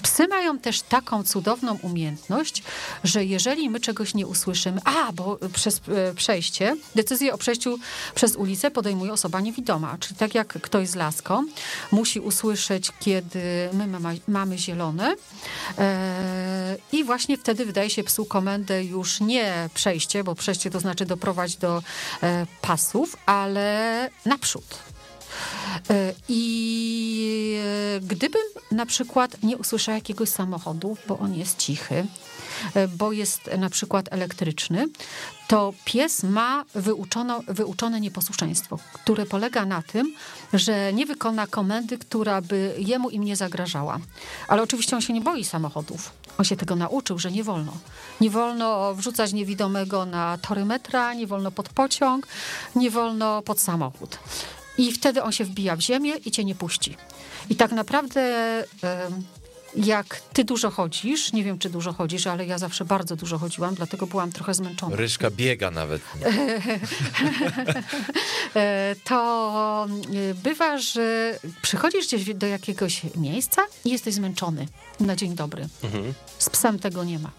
[0.03, 2.63] Psy mają też taką cudowną umiejętność,
[3.05, 7.79] że jeżeli my czegoś nie usłyszymy, a bo przez e, przejście, decyzję o przejściu
[8.15, 9.97] przez ulicę podejmuje osoba niewidoma.
[10.01, 11.45] Czyli tak jak ktoś z laską
[11.93, 15.17] musi usłyszeć, kiedy my ma, mamy zielone
[16.93, 21.57] i właśnie wtedy wydaje się psu komendę już nie przejście, bo przejście to znaczy doprowadzić
[21.57, 21.83] do
[22.23, 24.88] e, pasów, ale naprzód.
[25.91, 27.59] E, I
[28.03, 32.07] gdybym na przykład nie usłyszała jakiegoś samochodu, bo on jest cichy,
[32.75, 34.89] e, bo jest na przykład elektryczny,
[35.49, 40.15] to pies ma wyuczono, wyuczone nieposłuszeństwo, które polega na tym,
[40.53, 43.99] że nie wykona komendy, która by jemu im nie zagrażała.
[44.49, 46.11] Ale oczywiście on się nie boi samochodów.
[46.39, 47.73] On się tego nauczył, że nie wolno.
[48.21, 52.27] Nie wolno wrzucać niewidomego na tory metra, nie wolno pod pociąg,
[52.77, 54.19] nie wolno pod samochód.
[54.79, 56.97] I wtedy on się wbija w ziemię i cię nie puści.
[57.51, 58.65] I tak naprawdę
[59.77, 63.75] jak ty dużo chodzisz, nie wiem czy dużo chodzisz, ale ja zawsze bardzo dużo chodziłam,
[63.75, 64.97] dlatego byłam trochę zmęczona.
[64.97, 66.03] Ryszka biega nawet.
[68.55, 69.87] E, to
[70.31, 74.67] e, bywa, że przychodzisz gdzieś do jakiegoś miejsca i jesteś zmęczony
[75.01, 75.69] na dzień dobry.
[75.85, 76.15] Mhm.
[76.39, 77.31] Z psem tego nie ma.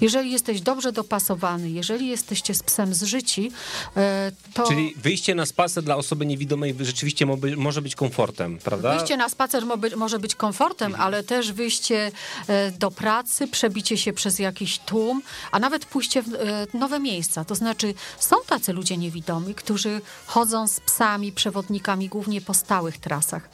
[0.00, 3.52] Jeżeli jesteś dobrze dopasowany, jeżeli jesteście z psem zżyci,
[3.96, 4.68] e, to...
[4.68, 8.96] Czyli wyjście na spacer dla osoby niewidomej rzeczywiście może być komfortem, prawda?
[8.96, 9.64] Wyjście na spacer
[9.96, 11.06] może być komfortem, mhm.
[11.06, 12.12] ale też wyjście
[12.48, 17.44] e, do pracy, przebicie się przez jakiś tłum, a nawet pójście w e, nowe miejsca.
[17.44, 23.48] To znaczy są tacy ludzie niewidomi, którzy chodzą z psami, przewodnikami głównie po stałych trasach,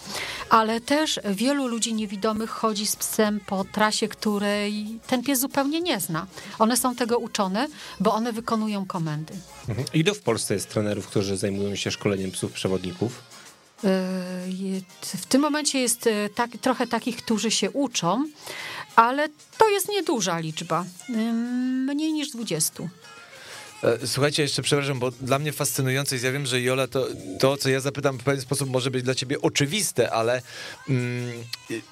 [0.51, 6.01] ale też wielu ludzi niewidomych chodzi z psem po trasie, której ten pies zupełnie nie
[6.01, 6.27] zna.
[6.59, 7.69] One są tego uczone,
[8.01, 9.35] bo one wykonują komendy.
[9.69, 9.89] Mhm.
[9.95, 13.23] Ilu w Polsce jest trenerów, którzy zajmują się szkoleniem psów przewodników?
[13.85, 13.89] E,
[15.03, 18.25] w tym momencie jest e, tak, trochę takich, którzy się uczą,
[18.97, 20.85] ale to jest nieduża liczba.
[21.89, 22.83] Mniej niż 20.
[23.83, 27.07] E, słuchajcie, jeszcze przepraszam, bo dla mnie fascynujące jest, ja wiem, że Jola, to,
[27.41, 30.43] to co ja zapytam w pewien sposób może być dla ciebie oczywiste, ale
[30.89, 31.33] mm,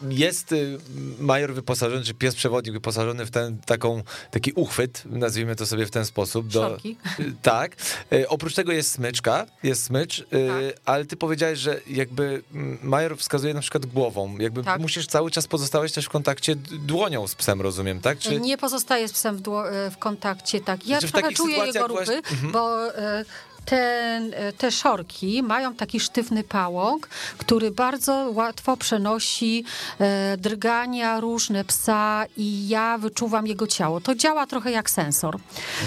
[0.09, 0.79] jest y,
[1.19, 5.91] major wyposażony, czy pies przewodnik wyposażony w ten taką, taki uchwyt, nazwijmy to sobie w
[5.91, 6.49] ten sposób.
[6.49, 6.81] Do, y,
[7.43, 7.77] tak.
[8.13, 10.81] Y, oprócz tego jest smyczka, jest smycz, tak.
[10.85, 14.81] ale ty powiedziałeś, że jakby mm, major wskazuje na przykład głową, jakby tak.
[14.81, 18.19] musisz cały czas pozostawać też w kontakcie dłonią z psem, rozumiem, tak?
[18.19, 18.41] Czy...
[18.41, 19.43] Nie pozostaje z psem w,
[19.91, 20.87] w kontakcie, tak.
[20.87, 22.53] Ja znaczy, trochę czuję Mhm.
[22.53, 23.25] bo e,
[23.65, 24.21] te,
[24.59, 29.65] te szorki mają taki sztywny pałąk, który bardzo łatwo przenosi
[29.99, 34.01] e, drgania różne psa i ja wyczuwam jego ciało.
[34.01, 35.39] To działa trochę jak sensor.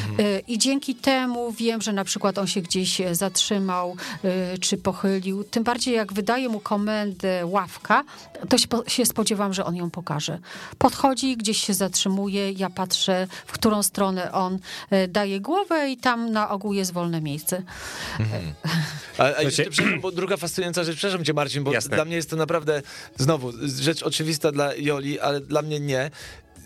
[0.10, 0.36] Mhm.
[0.36, 5.44] E, I dzięki temu wiem, że na przykład on się gdzieś zatrzymał e, czy pochylił.
[5.44, 8.04] Tym bardziej jak wydaje mu komendę ławka,
[8.50, 8.58] to
[8.88, 10.40] się, spodziewam, że on ją pokaże.
[10.78, 14.60] Podchodzi, gdzieś się zatrzymuje, ja patrzę, w którą stronę on
[15.10, 17.63] daje głowę i tam na ogół jest wolne miejsce.
[18.20, 18.54] Mhm.
[19.18, 19.64] A, a jeszcze,
[20.02, 21.96] bo druga fascynująca rzecz, przepraszam cię Marcin, bo Jasne.
[21.96, 22.82] dla mnie jest to naprawdę,
[23.18, 26.12] znowu, rzecz oczywista dla Joli, ale dla mnie nie.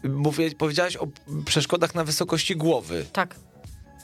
[0.03, 1.07] Mówię, powiedziałaś o
[1.45, 3.05] przeszkodach na wysokości głowy.
[3.13, 3.35] Tak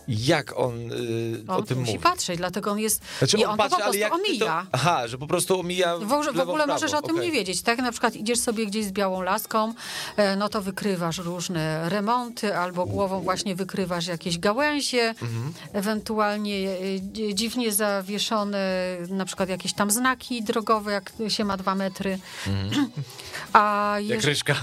[0.07, 2.03] jak on, yy, on o tym musi mówi.
[2.03, 3.01] patrzeć, dlatego on jest.
[3.17, 4.63] Znaczy, nie, on, on patrzy, po prostu omija.
[4.63, 5.97] To, aha, że po prostu omija.
[5.97, 7.25] W, w, w ogóle możesz o tym okay.
[7.25, 7.61] nie wiedzieć.
[7.61, 9.73] Tak, na przykład idziesz sobie gdzieś z białą laską,
[10.17, 15.53] e, no to wykrywasz różne remonty, albo głową właśnie wykrywasz jakieś gałęzie, mhm.
[15.73, 22.19] ewentualnie e, dziwnie zawieszone, na przykład jakieś tam znaki drogowe, jak się ma dwa metry.
[22.47, 22.89] Mhm.
[23.53, 24.55] A Jak ryżka.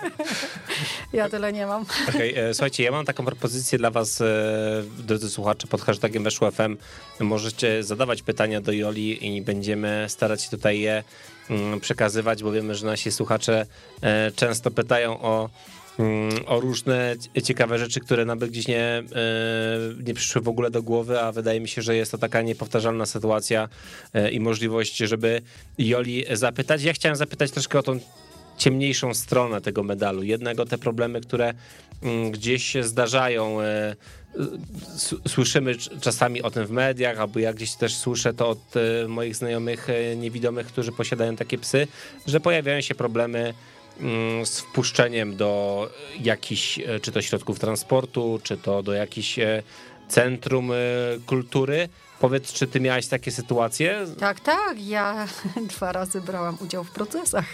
[1.12, 1.84] ja tyle nie mam.
[2.08, 4.20] Okay, e, słuchajcie, ja mam taką propozycję dla was
[4.98, 6.76] drodzy słuchacze, pod hashtagiem Weszło FM
[7.20, 11.04] możecie zadawać pytania do Joli i będziemy starać się tutaj je
[11.50, 13.66] mm, przekazywać, bo wiemy, że nasi słuchacze
[14.02, 15.50] e, często pytają o
[15.98, 19.04] mm, o różne ciekawe rzeczy, które nam by gdzieś nie, e,
[20.04, 23.06] nie przyszły w ogóle do głowy, a wydaje mi się, że jest to taka niepowtarzalna
[23.06, 23.68] sytuacja
[24.14, 25.42] e, i możliwość, żeby
[25.78, 26.82] Joli zapytać.
[26.82, 28.00] Ja chciałem zapytać troszkę o tą
[28.58, 30.22] ciemniejszą stronę tego medalu.
[30.22, 31.54] Jednego te problemy, które
[32.02, 33.58] mm, gdzieś się zdarzają
[35.26, 39.36] słyszymy czasami o tym w mediach, albo jak gdzieś też słyszę to od e, moich
[39.36, 41.86] znajomych e, niewidomych, którzy posiadają takie psy,
[42.26, 43.54] że pojawiają się problemy
[44.00, 45.90] mm, z wpuszczeniem do
[46.20, 49.38] jakichś, e, czy to środków transportu, czy to do jakichś
[50.08, 50.72] centrum
[51.26, 51.88] kultury,
[52.20, 54.06] Powiedz, czy ty miałaś takie sytuacje?
[54.18, 54.86] Tak, tak.
[54.86, 55.26] Ja
[55.76, 57.44] dwa razy brałam udział w procesach.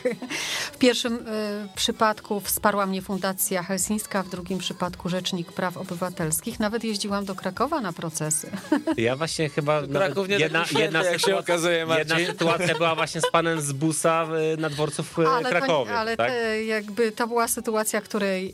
[0.73, 6.61] W pierwszym y, przypadku wsparła mnie Fundacja Helsińska, w drugim przypadku Rzecznik Praw Obywatelskich.
[6.61, 8.51] Nawet jeździłam do Krakowa na procesy.
[8.97, 9.83] Ja właśnie chyba...
[9.87, 14.27] Kraków nie jedna, jedna, jak się okazuje, Jedna sytuacja była właśnie z panem z busa
[14.59, 15.91] na dworcu w e, ale Krakowie.
[15.91, 16.31] To, ale tak?
[16.31, 18.53] te, jakby to była sytuacja, której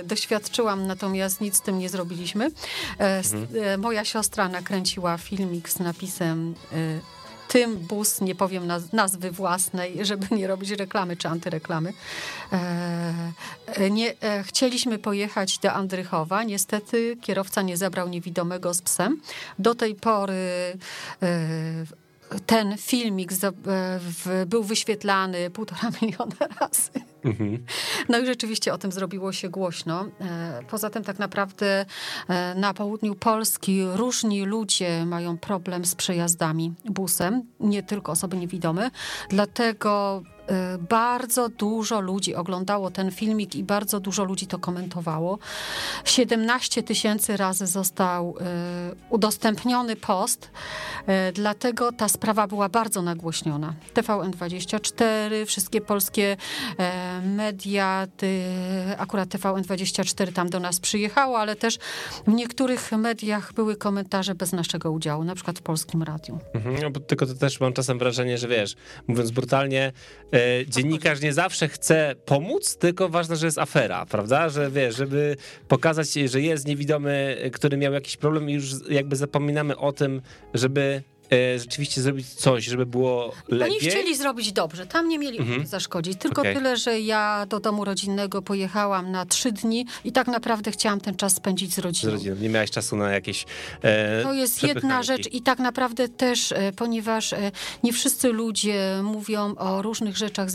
[0.00, 2.50] y, doświadczyłam, natomiast nic z tym nie zrobiliśmy.
[2.98, 3.80] Mhm.
[3.80, 7.00] moja siostra nakręciła film filmik z napisem y,
[7.48, 11.92] tym bus, nie powiem nazwy własnej, żeby nie robić reklamy czy antyreklamy.
[12.52, 13.32] E,
[13.66, 16.42] e, nie, e, chcieliśmy pojechać do Andrychowa.
[16.42, 19.20] Niestety kierowca nie zabrał niewidomego z psem.
[19.58, 20.78] Do tej pory
[22.46, 23.32] ten filmik
[24.46, 27.09] był wyświetlany półtora miliona razy.
[27.24, 27.64] Mhm.
[28.08, 30.06] No i rzeczywiście o tym zrobiło się głośno.
[30.68, 31.86] Poza tym tak naprawdę
[32.56, 38.90] na południu Polski różni ludzie mają problem z przejazdami busem, nie tylko osoby niewidome.
[39.28, 40.22] Dlatego
[40.88, 45.38] bardzo dużo ludzi oglądało ten filmik i bardzo dużo ludzi to komentowało.
[46.04, 48.42] 17 tysięcy razy został y,
[49.10, 53.74] udostępniony post, y, dlatego ta sprawa była bardzo nagłośniona.
[53.94, 56.36] TVN24, wszystkie polskie
[57.22, 58.06] media,
[58.98, 61.78] akurat TVN24 tam do nas przyjechało, ale też
[62.26, 66.38] w niektórych mediach były komentarze bez naszego udziału, na przykład w Polskim Radiu.
[66.54, 68.76] Mhm, no, tylko to też mam czasem wrażenie, że wiesz,
[69.08, 69.92] mówiąc brutalnie,
[70.32, 74.48] E, dziennikarz nie zawsze chce pomóc, tylko ważne, że jest afera, prawda?
[74.48, 75.36] Że wiesz, żeby
[75.68, 80.22] pokazać, że jest niewidomy, który miał jakiś problem i już jakby zapominamy o tym,
[80.54, 81.09] żeby E,
[81.56, 83.76] rzeczywiście zrobić coś, żeby było lepiej.
[83.76, 85.66] Oni chcieli zrobić dobrze, tam nie mieli mhm.
[85.66, 86.18] zaszkodzić.
[86.18, 86.54] Tylko okay.
[86.54, 91.16] tyle, że ja do domu rodzinnego pojechałam na trzy dni i tak naprawdę chciałam ten
[91.16, 92.12] czas spędzić z rodziną.
[92.12, 92.36] Z rodziną.
[92.36, 93.46] Nie miałaś czasu na jakieś.
[93.82, 99.00] E, to jest jedna rzecz i tak naprawdę też, e, ponieważ e, nie wszyscy ludzie
[99.02, 100.48] mówią o różnych rzeczach,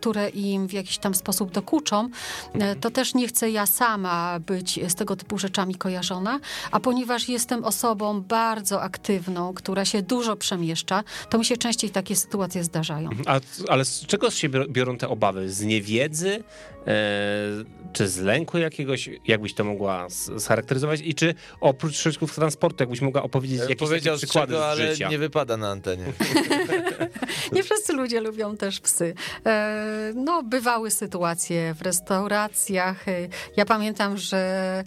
[0.00, 2.10] które im w jakiś tam sposób dokuczą,
[2.54, 2.80] mhm.
[2.80, 7.64] to też nie chcę ja sama być z tego typu rzeczami kojarzona, a ponieważ jestem
[7.64, 13.10] osobą bardzo aktywną, która się dużo przemieszcza, to mi się częściej takie sytuacje zdarzają.
[13.26, 15.50] A, ale z czego się biorą te obawy?
[15.50, 16.44] Z niewiedzy?
[16.86, 16.94] E,
[17.92, 19.10] czy z lęku jakiegoś?
[19.26, 20.06] Jakbyś to mogła
[20.38, 21.00] scharakteryzować?
[21.00, 25.56] I czy oprócz środków transportu, jakbyś mogła opowiedzieć jakieś Powiedział przykłady czego, ale nie wypada
[25.56, 26.04] na antenie.
[27.52, 29.14] nie wszyscy ludzie lubią też psy.
[29.46, 33.08] E, no, bywały sytuacje w restauracjach.
[33.08, 34.84] E, ja pamiętam, że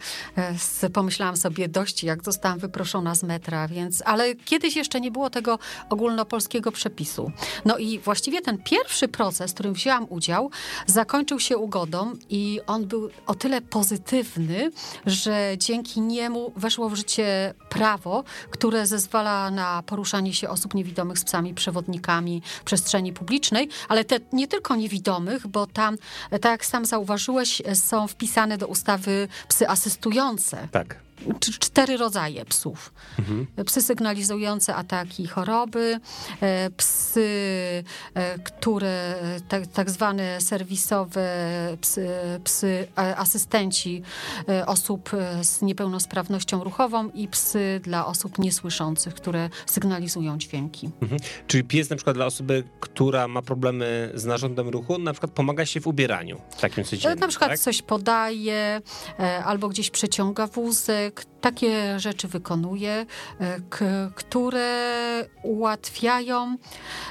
[0.93, 5.59] pomyślałam sobie dość, jak zostałam wyproszona z metra, więc, ale kiedyś jeszcze nie było tego
[5.89, 7.31] ogólnopolskiego przepisu.
[7.65, 10.51] No i właściwie ten pierwszy proces, w którym wzięłam udział,
[10.85, 14.71] zakończył się ugodą i on był o tyle pozytywny,
[15.05, 21.23] że dzięki niemu weszło w życie prawo, które zezwala na poruszanie się osób niewidomych z
[21.23, 25.97] psami przewodnikami przestrzeni publicznej, ale te nie tylko niewidomych, bo tam,
[26.29, 30.67] tak jak sam zauważyłeś, są wpisane do ustawy psy asystujące.
[30.71, 30.95] Tak
[31.59, 32.93] cztery rodzaje psów.
[33.19, 33.47] Mhm.
[33.65, 35.99] Psy sygnalizujące ataki choroby,
[36.41, 37.29] e, psy,
[38.13, 39.15] e, które
[39.47, 41.21] tak, tak zwane serwisowe
[41.81, 42.07] psy,
[42.43, 44.01] psy asystenci
[44.49, 45.09] e, osób
[45.41, 50.89] z niepełnosprawnością ruchową i psy dla osób niesłyszących, które sygnalizują dźwięki.
[51.01, 51.21] Mhm.
[51.47, 55.65] Czyli pies na przykład dla osoby, która ma problemy z narządem ruchu, na przykład pomaga
[55.65, 57.15] się w ubieraniu w takim sensie.
[57.15, 57.59] Na przykład tak?
[57.59, 58.81] coś podaje,
[59.45, 63.05] albo gdzieś przeciąga wózek, человек takie rzeczy wykonuje,
[63.39, 63.59] e,
[64.15, 64.91] które
[65.43, 66.57] ułatwiają.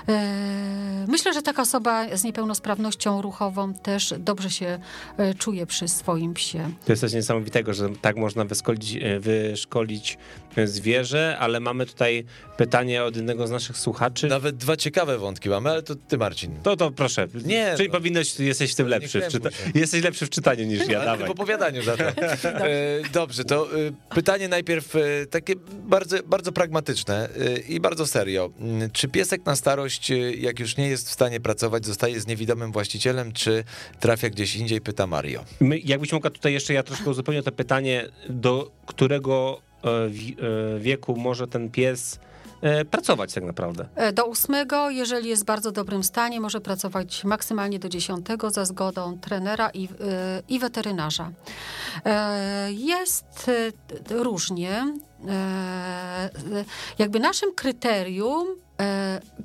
[0.08, 4.78] E, myślę, że taka osoba z niepełnosprawnością ruchową też dobrze się
[5.16, 6.70] e, czuje przy swoim psie.
[6.84, 10.18] To jest coś niesamowitego, że tak można wyszkolić, wyszkolić
[10.64, 12.24] zwierzę, ale mamy tutaj
[12.56, 14.28] pytanie od jednego z naszych słuchaczy.
[14.28, 16.56] Nawet dwa ciekawe wątki mamy, ale to ty, Marcin.
[16.62, 17.28] To, to proszę.
[17.44, 17.94] Nie, Czyli no.
[17.94, 19.20] powinnoś, jesteś w tym lepszy.
[19.20, 21.28] W czyta- jesteś lepszy w czytaniu niż ja, dawaj.
[21.28, 22.04] w opowiadaniu za to.
[23.12, 23.68] Dobrze, to
[24.20, 25.54] pytanie najpierw e, takie
[25.84, 28.50] bardzo, bardzo pragmatyczne e, i bardzo serio.
[28.58, 32.26] Mm, czy piesek na starość, e, jak już nie jest w stanie pracować, zostaje z
[32.26, 33.64] niewidomym właścicielem, czy
[34.00, 35.44] trafia gdzieś indziej, pyta Mario.
[35.60, 39.60] My, jakbyś mogła tutaj jeszcze, ja troszkę uzupełnię to pytanie, do którego
[40.78, 42.18] wieku może ten pies
[42.90, 43.88] pracować tak naprawdę.
[43.94, 48.64] E, do ósmego, jeżeli jest w bardzo dobrym stanie, może pracować maksymalnie do dziesiątego za
[48.64, 49.88] zgodą trenera i, e,
[50.48, 51.30] i weterynarza.
[52.70, 53.50] Jest
[54.10, 54.94] różnie.
[56.98, 58.69] Jakby naszym kryterium E,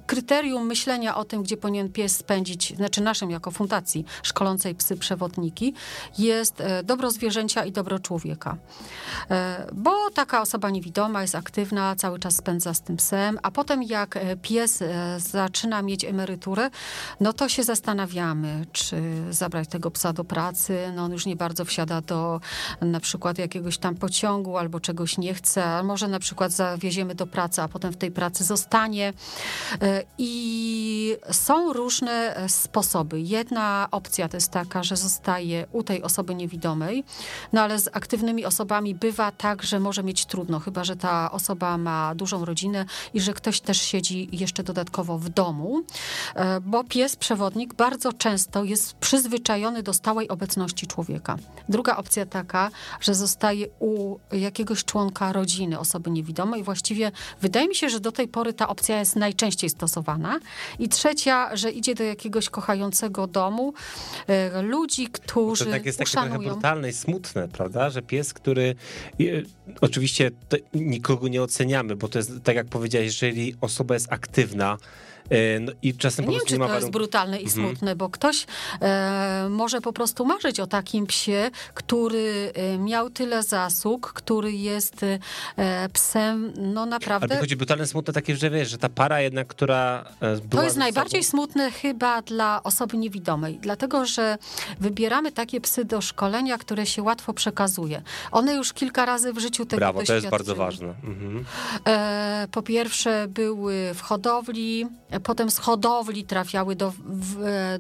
[0.06, 5.74] kryterium myślenia o tym, gdzie powinien pies spędzić, znaczy naszym jako fundacji szkolącej psy przewodniki,
[6.18, 8.58] jest e, dobro zwierzęcia i dobro człowieka.
[9.32, 13.84] E, bo taka osoba niewidoma jest aktywna, cały czas spędza z tym psem, a potem
[13.84, 14.84] jak pies
[15.18, 16.70] zaczyna mieć emeryturę,
[17.20, 21.66] no to się zastanawiamy, czy zabrać tego psa do pracy, no on już nie bardzo
[21.66, 22.42] wsiada do
[22.82, 27.28] na przykład jakiegoś tam pociągu albo czegoś nie chce, a może na przykład zawieziemy do
[27.28, 29.14] pracy, a potem w tej pracy zostanie.
[29.82, 33.22] E, I są różne e, sposoby.
[33.22, 37.04] Jedna opcja to jest taka, że zostaje u tej osoby niewidomej,
[37.54, 41.78] no ale z aktywnymi osobami bywa tak, że może mieć trudno, chyba że ta osoba
[41.78, 45.82] ma dużą rodzinę i że ktoś też siedzi jeszcze dodatkowo w domu,
[46.36, 51.38] e, bo pies przewodnik bardzo często jest przyzwyczajony do stałej obecności człowieka.
[51.70, 56.64] Druga opcja taka, że zostaje u jakiegoś członka rodziny osoby niewidomej.
[56.64, 57.12] Właściwie
[57.42, 60.40] wydaje mi się, że do tej pory ta opcja jest jest najczęściej stosowana.
[60.80, 63.74] I trzecia, że idzie do jakiegoś kochającego domu
[64.28, 66.52] e, ludzi, którzy To tak jest takie trochę uszanują.
[66.52, 67.90] brutalne i smutne, prawda?
[67.90, 68.76] Że pies, który
[69.82, 70.32] oczywiście
[70.74, 74.78] nikogo nie oceniamy, bo to jest tak jak powiedziałeś, jeżeli osoba jest aktywna
[75.62, 78.10] no, i czasem Ja po nie wiem, prostu czy to jest brutalne i smutne, bo
[78.10, 78.46] ktoś
[78.82, 85.06] e, może po prostu marzyć o takim psie, który e, miał tyle zasług, który jest
[85.58, 87.36] e, psem, no Ale naprawdę...
[87.36, 90.78] mi chodzi brutalne, smutne takie, że wiesz, że ta para jednak, która e, To jest
[90.78, 94.38] najbardziej sobą, smutne chyba dla osoby niewidomej, dlatego że
[94.80, 98.02] wybieramy takie psy do szkolenia, które się łatwo przekazuje.
[98.32, 100.88] One już kilka razy w życiu tego Brawo, to jest bardzo ważne.
[100.88, 101.46] Mhm.
[101.88, 106.94] E, Po pierwsze były w hodowli, e, potem z hodowli trafiały do,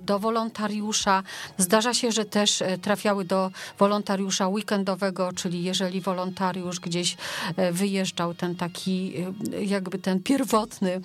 [0.01, 1.23] do wolontariusza.
[1.57, 7.17] Zdarza się, że też e, trafiały do wolontariusza weekendowego, czyli jeżeli wolontariusz gdzieś
[7.55, 9.13] e, wyjeżdżał, ten taki
[9.53, 11.01] e, jakby ten pierwotny,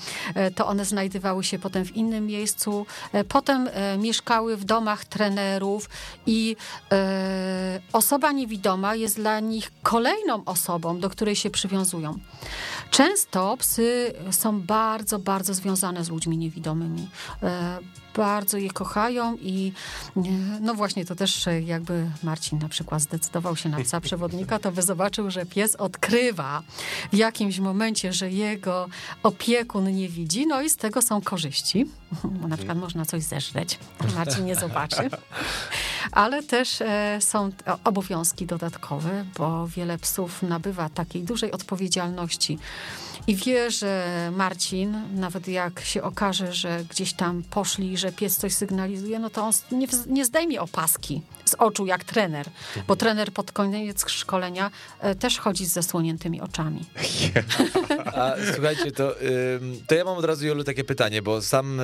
[0.55, 2.87] to one znajdowały się potem w innym miejscu.
[3.29, 5.89] Potem mieszkały w domach trenerów
[6.27, 6.57] i
[7.93, 12.19] osoba niewidoma jest dla nich kolejną osobą, do której się przywiązują.
[12.91, 17.09] Często psy są bardzo, bardzo związane z ludźmi niewidomymi.
[17.43, 17.79] E,
[18.17, 19.73] Bardzo je kochają i
[20.17, 20.21] e,
[20.61, 24.73] no właśnie to też e, jakby Marcin na przykład zdecydował się na psa przewodnika, to
[24.73, 26.63] by zobaczył, że pies odkrywa
[27.13, 28.89] w jakimś momencie, że jego
[29.23, 31.87] opiekun nie widzi, no i z tego są korzyści.
[32.41, 33.79] Bo na przykład można coś zeżreć,
[34.17, 35.11] Marcin nie zobaczy.
[36.13, 36.83] Ale też
[37.21, 37.51] są
[37.85, 42.59] obowiązki dodatkowe, bo wiele psów nabywa takiej dużej odpowiedzialności.
[43.31, 48.53] I wie, że Marcin, nawet jak się okaże, że gdzieś tam poszli, że pies coś
[48.53, 52.47] sygnalizuje, no to on nie, nie zdejmie opaski z oczu jak trener,
[52.87, 56.81] bo trener pod koniec szkolenia e, też chodzi z zasłoniętymi oczami.
[58.15, 59.15] A słuchajcie, to,
[59.87, 61.81] to ja mam od razu, Jolu, takie pytanie, bo sam,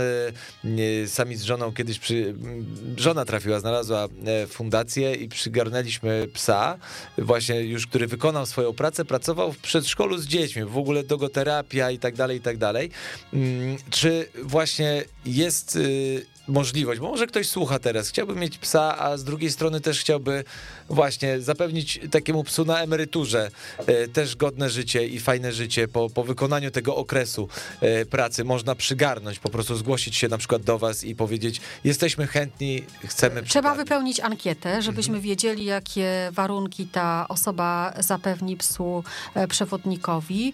[0.65, 6.79] nie, sami z żoną kiedyś przy, m, żona trafiła, znalazła e, fundację i przygarnęliśmy psa,
[7.19, 11.99] właśnie już, który wykonał swoją pracę, pracował w przedszkolu z dziećmi, w ogóle dogoterapia i
[11.99, 12.91] tak dalej, i tak dalej.
[13.35, 19.17] Ym, Czy właśnie jest y, możliwość, bo może ktoś słucha teraz, chciałby mieć psa, a
[19.17, 20.45] z drugiej strony też chciałby
[20.89, 23.51] właśnie zapewnić takiemu psu na emeryturze
[23.87, 27.49] e, też godne życie i fajne życie po, po wykonaniu tego okresu
[27.81, 28.45] e, pracy.
[28.45, 33.43] Można przygarnąć, po prostu zgłosić się na przykład do was i powiedzieć, jesteśmy chętni, chcemy
[33.43, 35.23] Trzeba wypełnić ankietę, żebyśmy Mhm.
[35.23, 39.05] wiedzieli, jakie warunki ta osoba zapewni psu
[39.35, 40.53] e, przewodnikowi.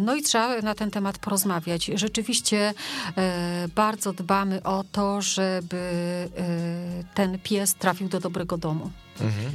[0.00, 1.90] No i trzeba na ten temat porozmawiać.
[1.94, 2.74] Rzeczywiście
[3.74, 5.76] bardzo dbamy o to, żeby
[6.36, 8.90] e, ten pies trafił do dobrego domu.
[9.20, 9.52] Mhm.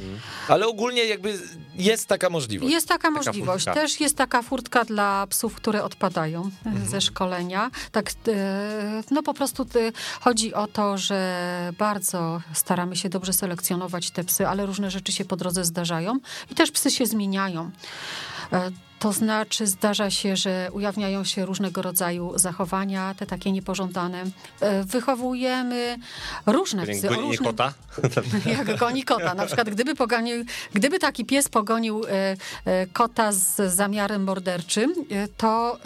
[0.48, 1.38] Ale ogólnie jakby
[1.74, 2.72] jest taka możliwość.
[2.72, 3.64] Jest taka możliwość.
[3.64, 3.80] furtka.
[3.80, 6.88] Też jest taka furtka dla psów, które odpadają e, Mhm.
[6.88, 7.70] ze szkolenia.
[7.92, 14.10] Tak, e, no po prostu e, chodzi o to, że bardzo staramy się dobrze selekcjonować
[14.10, 16.18] te psy, ale różne rzeczy się po drodze zdarzają
[16.50, 17.70] i też psy się zmieniają.
[19.06, 24.24] To znaczy zdarza się, że ujawniają się różnego rodzaju zachowania, te takie niepożądane.
[24.60, 25.98] E, Wychowujemy
[26.46, 27.08] różne psy.
[27.08, 27.74] o Gonienie różnym- kota.
[28.58, 29.34] jak goni kota.
[29.34, 34.94] Na przykład gdyby, pogonił, gdyby taki pies pogonił e, e, kota z zamiarem morderczym,
[35.36, 35.78] to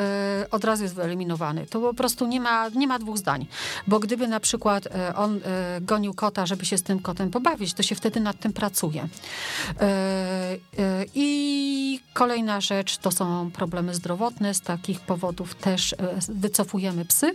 [0.50, 1.66] od razu jest wyeliminowany.
[1.66, 3.46] To po prostu nie ma, nie ma dwóch zdań.
[3.86, 5.40] Bo gdyby na przykład on
[5.80, 9.08] gonił kota, żeby się z tym kotem pobawić, to się wtedy nad tym pracuje.
[11.14, 14.54] I kolejna rzecz to są problemy zdrowotne.
[14.54, 15.96] Z takich powodów też e,
[16.28, 17.34] wycofujemy psy.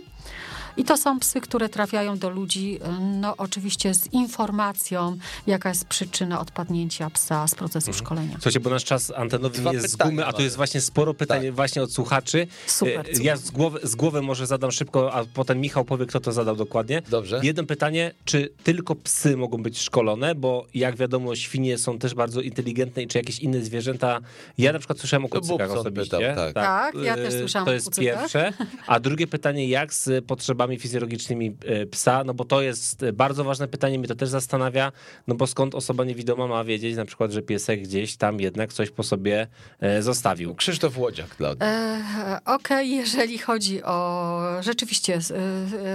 [0.76, 5.84] I to są psy, które trafiają do ludzi, e, no oczywiście z informacją, jaka jest
[5.84, 8.32] przyczyna odpadnięcia psa z procesu szkolenia.
[8.32, 11.42] Słuchajcie, bo nasz czas antenowy Dwa jest z gumy, a tu jest właśnie sporo pytań
[11.44, 11.54] Tak.
[11.54, 12.46] właśnie od słuchaczy.
[12.66, 13.22] Super, E, super.
[13.22, 16.56] Ja z głowy, z głowy może zadam szybko, a potem Michał powie, kto to zadał
[16.56, 17.02] dokładnie.
[17.10, 17.40] Dobrze.
[17.42, 22.40] Jedno pytanie, czy tylko psy mogą być szkolone, bo jak wiadomo, świnie są też bardzo
[22.40, 24.20] inteligentne i czy jakieś inne zwierzęta.
[24.58, 26.18] Ja na przykład słyszałem o To kucykach osobiście.
[26.18, 26.54] pytał, tak.
[26.54, 28.20] Tak, ja też słyszałam To o jest kucykach.
[28.20, 28.52] pierwsze.
[28.86, 32.24] A drugie pytanie, jak z potrzebami fizjologicznymi e, psa?
[32.24, 34.92] No bo to jest bardzo ważne pytanie, mnie to też zastanawia,
[35.26, 38.90] no bo skąd osoba niewidoma ma wiedzieć na przykład, że piesek gdzieś tam jednak coś
[38.90, 39.46] po sobie
[39.80, 40.54] e, zostawił.
[40.54, 45.20] Krzysztof Łodziak dla E, Okej, jeżeli chodzi o rzeczywiście e,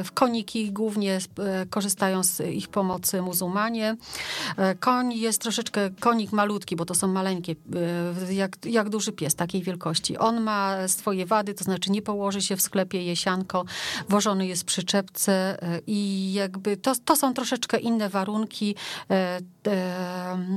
[0.04, 3.98] w koniki głównie e, korzystają z ich pomocy muzułmanie.
[4.58, 7.56] E, Koń jest troszeczkę konik malutki, bo to są maleńkie,
[8.30, 10.18] e, jak, jak duży pies takiej wielkości.
[10.18, 13.66] On ma swoje wady, to znaczy nie położy się w sklepie jesianko,
[14.10, 15.58] wożony jest jest przyczepce
[15.88, 18.76] i jakby to, to są troszeczkę inne warunki.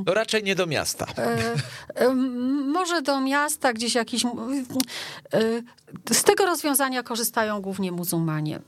[0.07, 1.07] No raczej nie do miasta.
[2.67, 4.23] Może do miasta, gdzieś jakiś.
[6.13, 8.61] Z tego rozwiązania korzystają głównie muzułmanie.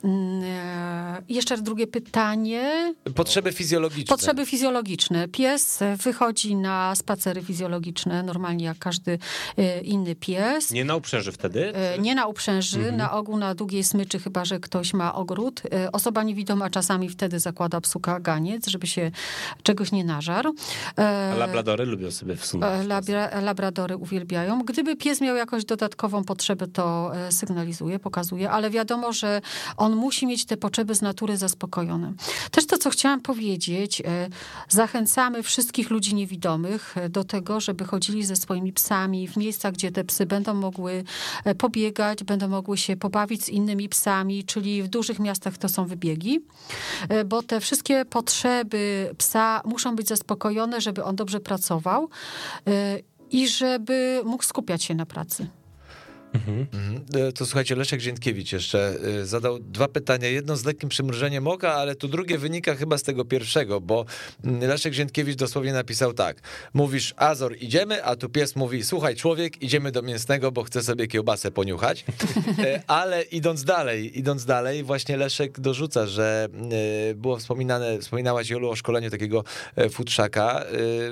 [1.29, 2.95] Jeszcze drugie pytanie.
[3.15, 4.17] Potrzeby fizjologiczne.
[4.17, 5.29] Potrzeby fizjologiczne.
[5.29, 9.19] Pies wychodzi na spacery fizjologiczne, normalnie jak każdy
[9.83, 10.71] inny pies.
[10.71, 11.73] Nie na uprzęży wtedy?
[11.99, 12.97] Nie na uprzęży, mhm.
[12.97, 15.63] na ogół na długiej smyczy, chyba że ktoś ma ogród.
[15.93, 19.11] Osoba niewidoma czasami wtedy zakłada psu kaganiec, żeby się
[19.63, 20.55] czegoś nie nażarł.
[21.33, 22.87] A labradory lubią sobie wsunąć.
[22.87, 24.63] Labra, labradory uwielbiają.
[24.63, 29.41] Gdyby pies miał jakąś dodatkową potrzebę, to sygnalizuje, pokazuje, ale wiadomo, że
[29.77, 32.13] on musi mieć te potrzeby z natury zaspokojone.
[32.51, 34.03] Też to, co chciałam powiedzieć,
[34.69, 40.05] zachęcamy wszystkich ludzi niewidomych do tego, żeby chodzili ze swoimi psami w miejscach, gdzie te
[40.05, 41.05] psy będą mogły
[41.59, 46.41] pobiegać, będą mogły się pobawić z innymi psami, czyli w dużych miastach to są wybiegi,
[47.27, 52.09] bo te wszystkie potrzeby psa muszą być zaspokojone, żeby on dobrze pracował
[53.31, 55.47] i żeby mógł skupiać się na pracy.
[56.33, 56.67] Mhm.
[56.73, 57.33] mhm.
[57.33, 60.29] To słuchajcie, Leszek Ziętkiewicz jeszcze y, zadał dwa pytania.
[60.29, 64.05] Jedno z lekkim przymrużeniem oka, ale tu drugie wynika chyba z tego pierwszego, bo
[64.45, 66.41] mm, Leszek Ziętkiewicz dosłownie napisał tak.
[66.75, 71.07] Mówisz, Azor, idziemy, a tu pies mówi, słuchaj, człowiek, idziemy do mięsnego, bo chce sobie
[71.07, 72.05] kiełbasę poniuchać.
[72.59, 76.49] E, ale idąc dalej, idąc dalej, właśnie Leszek dorzuca, że
[77.15, 79.45] było wspominane, wspominałaś Jolu o szkoleniu takiego
[79.77, 80.65] e, futrzaka.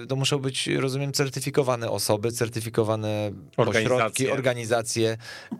[0.08, 5.03] To muszą być, rozumiem, certyfikowane osoby, certyfikowane ośrodki, organizacje,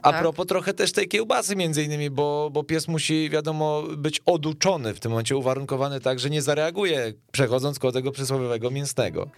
[0.02, 0.20] a tak.
[0.20, 5.00] propos trochę też tej kiełbasy między innymi, bo, bo pies musi, wiadomo, być oduczony w
[5.00, 9.28] tym momencie, uwarunkowany tak, że nie zareaguje przechodząc koło tego przysłowiowego mięsnego.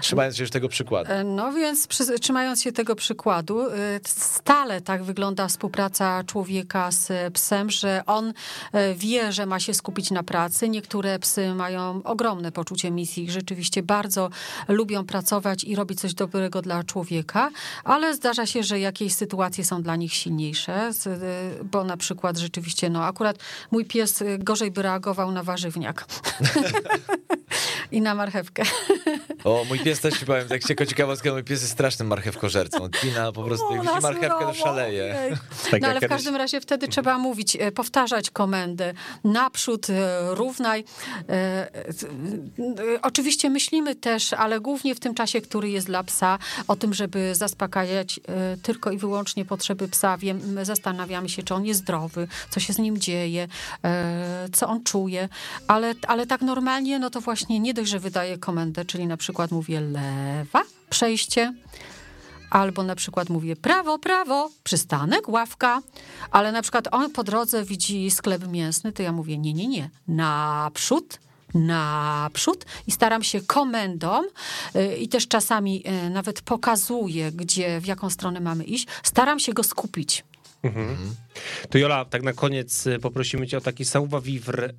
[0.00, 1.12] Trzymając się już tego przykładu.
[1.12, 7.32] E, no więc przy, trzymając się tego przykładu, e, stale tak wygląda współpraca człowieka z
[7.34, 8.32] psem, że on
[8.72, 10.68] e, wie, że ma się skupić na pracy.
[10.68, 14.30] Niektóre psy mają ogromne poczucie misji, rzeczywiście bardzo
[14.68, 17.50] lubią pracować i robić coś dobrego dla człowieka,
[17.84, 20.90] ale zdarza się, że jakieś sytuacje są dla nich silniejsze,
[21.64, 23.38] bo na przykład rzeczywiście, no akurat
[23.70, 26.06] mój pies gorzej by reagował na warzywniak.
[27.92, 28.62] I na marchewkę.
[29.44, 32.90] O, mój pies też ci powiem, tak się ciekawostka, mój pies jest strasznym marchewkożercą.
[32.90, 35.36] Tina po prostu, jak widzi marchewkę, to szaleje.
[35.70, 38.92] Tak no ale w każdym razie wtedy trzeba mówić, e, powtarzać komendę.
[39.24, 39.86] Naprzód,
[40.30, 40.84] równaj.
[43.02, 46.38] Oczywiście myślimy też, ale głównie w tym czasie, który jest dla psa,
[46.68, 48.20] o tym, żeby zaspokajać
[48.62, 50.18] tylko i wyłącznie potrzeby psa.
[50.18, 53.48] Wiem, zastanawiamy się, czy on jest zdrowy, co się z nim dzieje,
[54.52, 55.28] co on czuje,
[55.66, 59.50] ale, ale tak normalnie, no to właśnie nie dość, że wydaje komendę, czyli na przykład
[59.50, 61.54] mówię lewa, przejście,
[62.50, 65.80] albo na przykład mówię prawo, prawo, przystanek, ławka,
[66.30, 69.90] ale na przykład on po drodze widzi sklep mięsny, to ja mówię nie, nie, nie,
[70.08, 71.18] naprzód,
[71.54, 74.22] naprzód i staram się komendą
[74.76, 79.52] y, i też czasami y, nawet pokazuję, gdzie, w jaką stronę mamy iść, staram się
[79.52, 80.24] go skupić.
[80.62, 80.96] Mhm.
[81.70, 84.72] To Jola, tak na koniec y, poprosimy cię o taki sauva vivre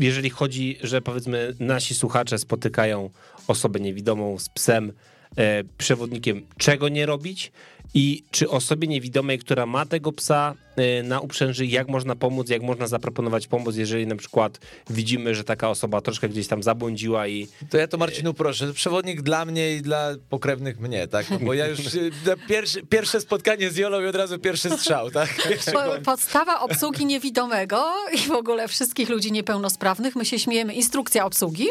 [0.00, 3.10] jeżeli chodzi, że powiedzmy nasi słuchacze spotykają
[3.46, 4.92] osobę niewidomą z psem,
[5.36, 7.52] e, przewodnikiem, czego nie robić
[7.94, 10.54] i czy osobie niewidomej, która ma tego psa
[11.04, 14.58] na uprzęży, jak można pomóc, jak można zaproponować pomoc, jeżeli na przykład
[14.90, 17.48] widzimy, że taka osoba troszkę gdzieś tam zabłądziła i...
[17.70, 21.26] To ja to Marcinu proszę, przewodnik dla mnie i dla pokrewnych mnie, tak?
[21.40, 22.10] Bo ja już y,
[22.48, 25.28] pierwsze, pierwsze spotkanie z Jolą i od razu pierwszy strzał, tak?
[25.72, 31.68] Po, podstawa obsługi niewidomego i w ogóle wszystkich ludzi niepełnosprawnych, my się śmiejemy, instrukcja obsługi.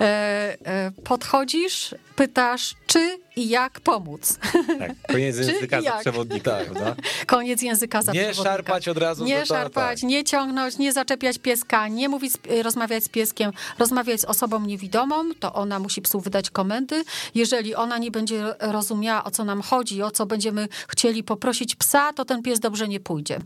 [0.00, 0.04] E,
[0.64, 4.38] e, podchodzisz, pytasz, czy i jak pomóc.
[4.78, 6.64] Tak, koniec języka za przewodnika, tak.
[6.64, 6.96] prawda?
[7.26, 8.25] Koniec języka za nie.
[8.28, 9.24] Nie szarpać od razu.
[9.24, 14.60] Nie szarpać, nie ciągnąć, nie zaczepiać pieska, nie mówić, rozmawiać z pieskiem, rozmawiać z osobą
[14.60, 17.04] niewidomą, to ona musi psu wydać komendy.
[17.34, 22.12] Jeżeli ona nie będzie rozumiała, o co nam chodzi, o co będziemy chcieli poprosić psa,
[22.12, 23.38] to ten pies dobrze nie pójdzie,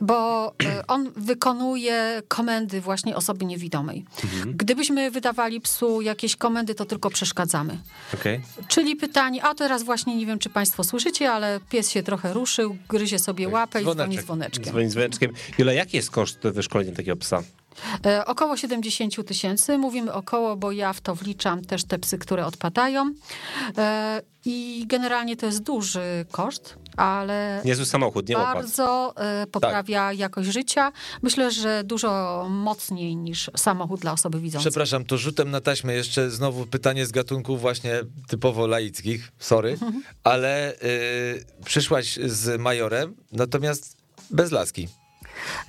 [0.00, 4.04] bo e, on wykonuje komendy właśnie osoby niewidomej.
[4.24, 4.56] Mhm.
[4.56, 7.78] Gdybyśmy wydawali psu jakieś komendy, to tylko przeszkadzamy.
[8.14, 8.40] Okay.
[8.68, 12.76] Czyli pytanie, a teraz właśnie nie wiem, czy państwo słyszycie, ale pies się trochę ruszył,
[12.88, 14.12] gryzie sobie łapę Dzwoneczek.
[14.12, 14.64] i dzwoni dzwoneczkiem.
[14.64, 15.32] Dzwoni dzwoneczkiem.
[15.58, 17.42] Jula, jaki jest koszt wyszkolenia takiego psa?
[18.06, 19.78] E, około 70 tysięcy.
[19.78, 23.14] Mówimy około, bo ja w to wliczam też te psy, które odpadają.
[23.78, 30.18] E, I generalnie to jest duży koszt, ale niezły samochód, nie bardzo e, poprawia tak.
[30.18, 30.92] jakość życia.
[31.22, 34.70] Myślę, że dużo mocniej niż samochód dla osoby widzącej.
[34.70, 40.02] Przepraszam, to rzutem na taśmę jeszcze znowu pytanie z gatunków właśnie typowo laickich, sorry, mhm.
[40.24, 43.97] ale y, przyszłaś z majorem, natomiast
[44.30, 44.88] bez laski.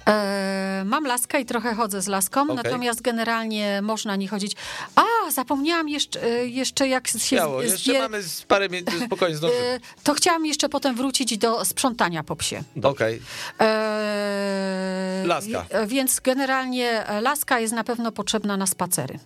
[0.07, 2.55] E, mam laskę i trochę chodzę z laską, Okej.
[2.55, 4.55] natomiast generalnie można nie chodzić.
[4.95, 9.35] A, zapomniałam jeszcze, e, jeszcze jak się Śmiało, z- jeszcze zbier- mamy parę minut, spokojnie
[9.37, 9.65] zdążymy.
[9.65, 12.63] E, To chciałam jeszcze potem wrócić do sprzątania po psie.
[12.83, 13.21] Okej,
[13.59, 15.65] E, Laska.
[15.69, 19.19] e, Więc generalnie e, laska jest na pewno potrzebna na spacery.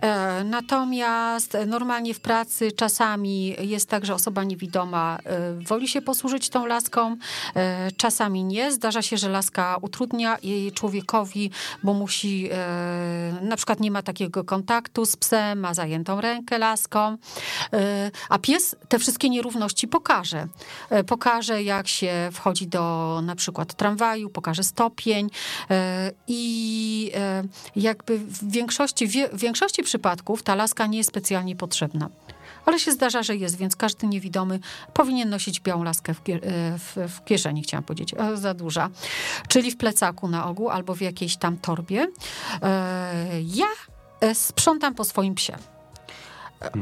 [0.00, 6.48] E, Natomiast normalnie w pracy czasami jest tak, że osoba niewidoma e, woli się posłużyć
[6.48, 7.16] tą laską,
[7.56, 8.72] e, czasami nie.
[8.72, 11.50] Zdarza się, że laska utrudnia jej człowiekowi,
[11.82, 12.50] bo musi,
[13.42, 17.16] na przykład nie ma takiego kontaktu z psem, ma zajętą rękę laską,
[18.28, 20.46] a pies te wszystkie nierówności pokaże.
[21.06, 25.30] Pokaże, jak się wchodzi do na przykład tramwaju, pokaże stopień
[26.26, 27.12] i
[27.76, 29.06] jakby w większości,
[29.44, 32.08] większości przypadków ta laska nie jest specjalnie potrzebna.
[32.66, 34.60] Ale się zdarza, że jest, więc każdy niewidomy
[34.94, 36.22] powinien nosić białą laskę w, e,
[36.78, 38.90] w, w kieszeni, chciałam powiedzieć, e, za duża.
[39.48, 42.06] Czyli w plecaku na ogół albo w jakiejś tam torbie.
[42.62, 43.66] E, Ja
[44.20, 45.73] e, sprzątam po swoim psie.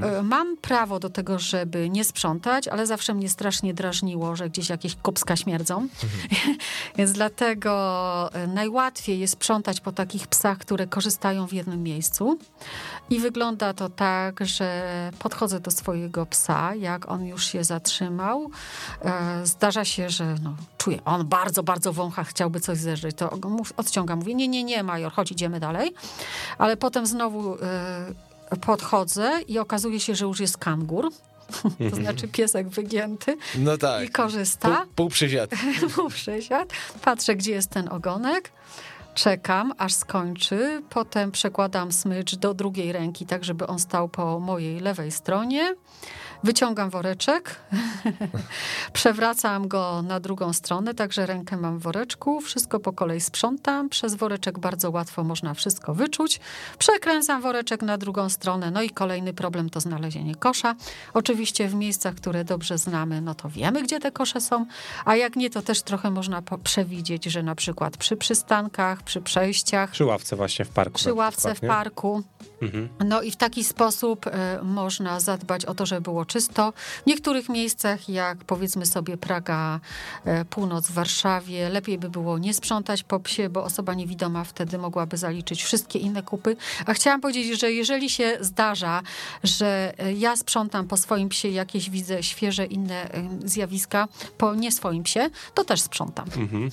[0.03, 4.69] E, Mam prawo do tego, żeby nie sprzątać, ale zawsze mnie strasznie drażniło, że gdzieś
[4.69, 5.89] jakieś kopska śmierdzą.
[6.97, 12.39] Więc dlatego e, najłatwiej jest sprzątać po takich psach, które korzystają w jednym miejscu.
[13.11, 18.51] I wygląda to tak, że podchodzę do swojego psa, jak on już się zatrzymał.
[19.05, 23.17] E, Zdarza się, że no, czuję, on bardzo, bardzo wącha, chciałby coś zeżreć.
[23.17, 23.39] To
[23.77, 25.95] odciągam, mówię, nie, nie, nie, major, chodź, idziemy dalej.
[26.59, 27.59] Ale potem znowu e,
[28.61, 31.11] podchodzę i okazuje się, że już jest kangur.
[31.91, 34.05] To znaczy piesek wygięty no tak.
[34.05, 34.69] i korzysta.
[34.69, 35.51] Pół, pół przysiad.
[35.97, 36.71] Mu przysiadł,
[37.03, 38.53] patrzę, gdzie jest ten ogonek,
[39.15, 44.81] czekam, aż skończy, potem przekładam smycz do drugiej ręki, tak żeby on stał po mojej
[44.81, 45.75] lewej stronie.
[46.45, 47.61] Wyciągam woreczek,
[48.93, 53.89] przewracam go na drugą stronę, także rękę mam w woreczku, wszystko po kolei sprzątam.
[53.89, 56.41] Przez woreczek bardzo łatwo można wszystko wyczuć.
[56.79, 60.75] Przekręcam woreczek na drugą stronę, no i kolejny problem to znalezienie kosza.
[61.15, 64.67] Oczywiście w miejscach, które dobrze znamy, no to wiemy, gdzie te kosze są,
[65.05, 69.91] a jak nie, to też trochę można przewidzieć, że na przykład przy przystankach, przy przejściach,
[69.91, 70.95] Przy ławce właśnie w parku.
[70.95, 72.23] przy ławce przykład, w parku.
[72.63, 72.89] Mhm.
[73.07, 76.73] No i w taki sposób e, można zadbać o to, żeby było czysto.
[77.03, 79.81] W niektórych miejscach, jak powiedzmy sobie Praga,
[80.25, 84.79] e, północ w Warszawie, lepiej by było nie sprzątać po psie, bo osoba niewidoma wtedy
[84.79, 86.57] mogłaby zaliczyć wszystkie inne kupy.
[86.87, 89.03] A chciałam powiedzieć, że jeżeli się zdarza,
[89.45, 94.09] że e, ja sprzątam po swoim psie jakieś widzę świeże inne e, zjawiska,
[94.39, 96.27] po nie swoim psie, to też sprzątam.
[96.37, 96.71] Mhm.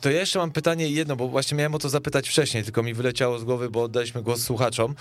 [0.00, 2.94] To ja jeszcze mam pytanie jedno, bo właśnie miałem o to zapytać wcześniej, tylko mi
[2.94, 4.94] wyleciało z głowy, bo oddaliśmy głos słuchaczom.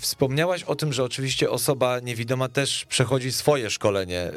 [0.00, 4.30] Wspomniałaś o tym, że oczywiście osoba niewidoma też przechodzi swoje szkolenie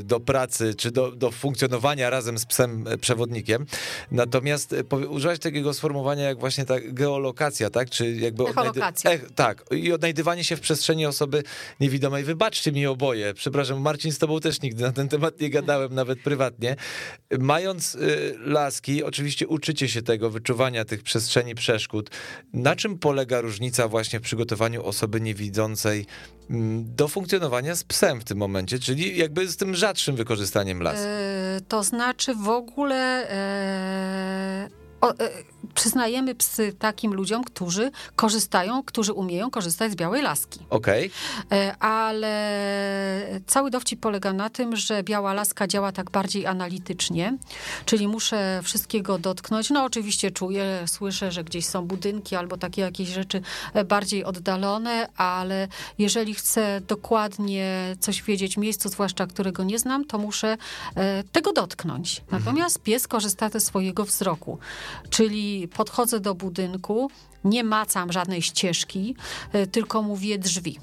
[0.00, 3.66] y, do pracy, czy do, do funkcjonowania razem z psem e, przewodnikiem.
[4.10, 7.90] Natomiast e, użyłaś takiego sformułowania jak właśnie ta geolokacja, tak?
[7.90, 8.80] Czy jakby odnajdy-.
[9.04, 11.42] Ech, tak, i odnajdywanie się w przestrzeni osoby
[11.80, 12.24] niewidomej.
[12.24, 13.34] Wybaczcie mi oboje.
[13.34, 16.76] Przepraszam, Marcin, z tobą też nigdy na ten temat nie gadałem, nawet prywatnie.
[17.38, 22.10] Mając y, laski, oczywiście uczycie się tego, wyczuwania tych przestrzeni przeszkód.
[22.52, 26.06] Na czym polega różnica właśnie w przygotowaniu osoby niewidzącej
[26.50, 31.06] mm, do funkcjonowania z psem w tym momencie, czyli jakby z tym rzadszym wykorzystaniem laski?
[31.06, 34.68] E, To znaczy w ogóle e,
[35.00, 35.14] o, e,
[35.74, 40.60] przyznajemy psy takim ludziom, którzy korzystają, którzy umieją korzystać z białej laski.
[40.70, 41.10] Okej,
[41.52, 42.36] E, Ale
[43.46, 47.38] cały dowcip polega na tym, że biała laska działa tak bardziej analitycznie,
[47.84, 49.70] czyli muszę wszystkiego dotknąć.
[49.70, 53.42] No oczywiście czuję, słyszę, że gdzieś są budynki albo takie jakieś rzeczy
[53.74, 55.68] e, bardziej oddalone, ale
[55.98, 60.56] jeżeli chcę dokładnie coś wiedzieć w miejscu, zwłaszcza którego nie znam, to muszę
[60.94, 62.22] e, tego dotknąć.
[62.30, 64.58] Natomiast pies korzysta ze swojego wzroku,
[65.10, 67.10] czyli podchodzę do budynku,
[67.44, 69.16] nie macam żadnej ścieżki,
[69.52, 70.78] e, tylko mówię drzwi.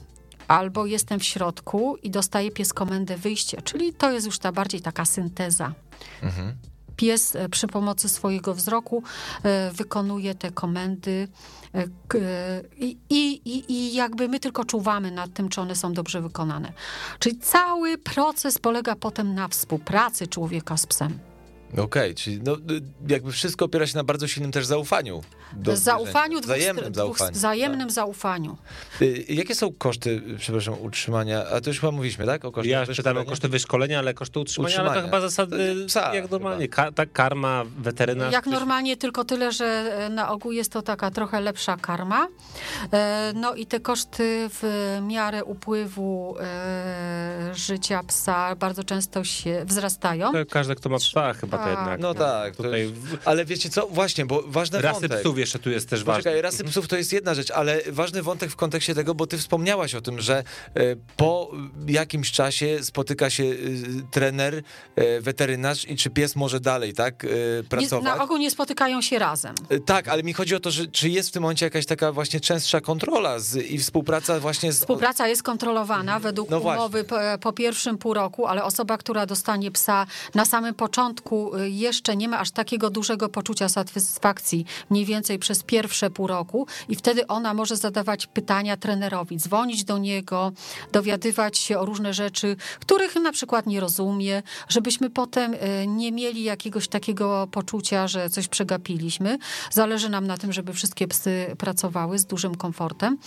[0.47, 4.81] Albo jestem w środku i dostaje pies komendę wyjście, czyli to jest już ta bardziej
[4.81, 5.73] taka synteza.
[6.95, 9.03] Pies e, przy pomocy swojego wzroku
[9.43, 11.27] e, wykonuje te komendy
[12.77, 16.73] i, i- i jakby my tylko czuwamy nad tym, czy one są dobrze wykonane.
[17.19, 21.19] Czyli cały proces polega potem na współpracy człowieka z psem.
[21.77, 22.57] Okej, czyli no, y,
[23.07, 25.21] jakby wszystko opiera się na bardzo silnym też zaufaniu.
[25.53, 27.27] do zaufaniu, dwóch, wzajemnym dwóch, zaufaniu.
[27.27, 27.33] tak.
[27.37, 28.57] wzajemnym zaufaniu.
[29.01, 31.45] Y, Jakie są koszty, przepraszam, utrzymania?
[31.45, 32.45] A to już chyba mówiliśmy, tak?
[32.45, 33.29] O kosztach Ja czytałem o wyszkolenia?
[33.29, 35.07] koszty wyszkolenia, ale koszty utrzymania, ale to Utrzymania.
[35.17, 36.67] chyba zasady Psa jak normalnie.
[36.67, 38.33] Ka, tak, karma, weterynarz.
[38.33, 42.27] Jak ktoś- normalnie, tylko tyle, że e, na ogół jest to taka trochę lepsza karma.
[42.93, 44.63] E, No i te koszty w
[45.07, 50.31] miarę upływu e, życia psa bardzo często się wzrastają.
[50.49, 51.99] Każdy, kto ma psa, chyba to jednak.
[51.99, 52.93] No tak, to Tutaj jest,
[53.25, 55.19] ale wiecie co, właśnie, bo ważny rasy wątek.
[55.19, 56.03] psów jeszcze tu jest też.
[56.03, 59.37] Poczekaj, rasy psów to jest jedna rzecz, ale ważny wątek w kontekście tego, bo ty
[59.37, 60.43] wspomniałaś o tym, że e,
[61.17, 61.51] po
[61.87, 63.55] jakimś czasie spotyka się e,
[64.11, 64.63] trener,
[64.95, 67.25] e, weterynarz i czy pies może dalej, tak,
[67.69, 68.05] pracować.
[68.05, 69.55] na ogół nie spotykają się razem.
[69.85, 72.39] Tak, ale mi chodzi o to, że czy jest w tym momencie jakaś taka właśnie
[72.39, 74.79] częstsza kontrola z, i współpraca właśnie z...
[74.79, 80.05] Współpraca jest kontrolowana według No umowy po, po pierwszym półroku, ale osoba, która dostanie psa
[80.35, 86.09] na samym początku jeszcze nie ma aż takiego dużego poczucia satysfakcji, mniej więcej przez pierwsze
[86.09, 90.51] pół roku i wtedy ona może zadawać pytania trenerowi, dzwonić do niego,
[90.91, 96.43] dowiadywać się o różne rzeczy, których na przykład nie rozumie, żebyśmy potem y, nie mieli
[96.43, 99.37] jakiegoś takiego poczucia, że coś przegapiliśmy.
[99.71, 103.17] Zależy nam na tym, żeby wszystkie psy pracowały z dużym komfortem.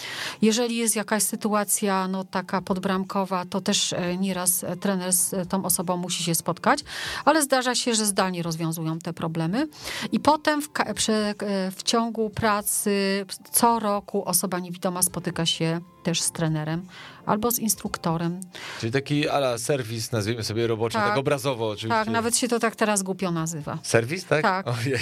[0.42, 5.46] Jeżeli jest jakaś sytuacja no, taka podbramkowa, to też e, nieraz e, trener z e,
[5.46, 6.84] tą osobą musi się spotkać,
[7.24, 9.68] ale zdarza się, że zdalnie rozwiązują te problemy.
[10.12, 16.32] I potem w, e, w ciągu pracy co roku osoba niewidoma spotyka się też z
[16.32, 16.86] trenerem
[17.26, 18.40] albo z instruktorem.
[18.80, 21.18] Czyli taki ala serwis, nazwijmy sobie roboczo, tak, Tak.
[21.18, 21.88] obrazowo oczywiście.
[22.04, 23.78] Tak, nawet się to tak teraz głupio nazywa.
[23.82, 24.42] Serwis, tak?
[24.42, 24.66] Tak.
[24.78, 24.98] Ojej.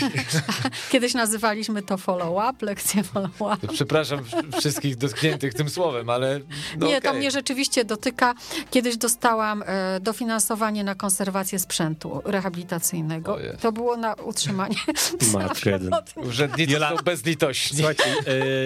[0.93, 3.69] Kiedyś nazywaliśmy to follow-up, lekcje follow-up.
[3.73, 4.21] Przepraszam
[4.59, 6.41] wszystkich dotkniętych tym słowem, ale
[6.79, 7.21] no nie, to okej.
[7.21, 8.35] mnie rzeczywiście dotyka.
[8.71, 13.35] Kiedyś dostałam e, dofinansowanie na konserwację sprzętu rehabilitacyjnego.
[13.35, 13.57] Ojej.
[13.61, 14.77] To było na utrzymanie
[15.35, 15.71] Matko.
[16.17, 17.77] Urzędnicy Jola- są bezlitośni.
[17.79, 18.05] Słuchajcie,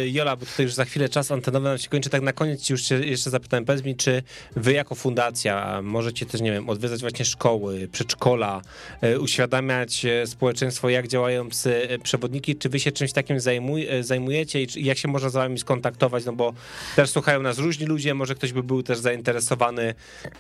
[0.02, 2.70] y, Jola, bo tutaj już za chwilę czas antenowy nam się kończy, tak na koniec
[2.70, 4.22] już się jeszcze zapytałem, powiedz mi, czy
[4.56, 8.62] wy jako fundacja możecie też, nie wiem, odwiedzać właśnie szkoły, przedszkola,
[9.04, 13.86] y, uświadamiać e, społeczeństwo, jak działają psy e, przewodniki, czy wy się czymś takim zajmuj,
[13.88, 14.62] e, zajmujecie?
[14.62, 16.52] I jak się można z wami skontaktować, no bo
[16.96, 19.94] też słuchają nas różni ludzie, może ktoś by był też zainteresowany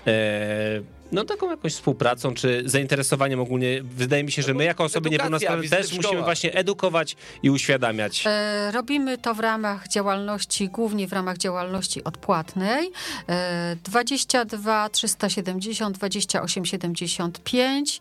[0.06, 0.80] e,
[1.12, 3.82] no taką jakąś współpracą, czy zainteresowaniem ogólnie.
[3.82, 8.24] Wydaje mi się, że my jako osoby niepełnosprawne też musimy właśnie edukować i uświadamiać.
[8.26, 12.90] E, Robimy to w ramach działalności, głównie w ramach działalności odpłatnej.
[13.28, 18.00] E, 22 370 28 75.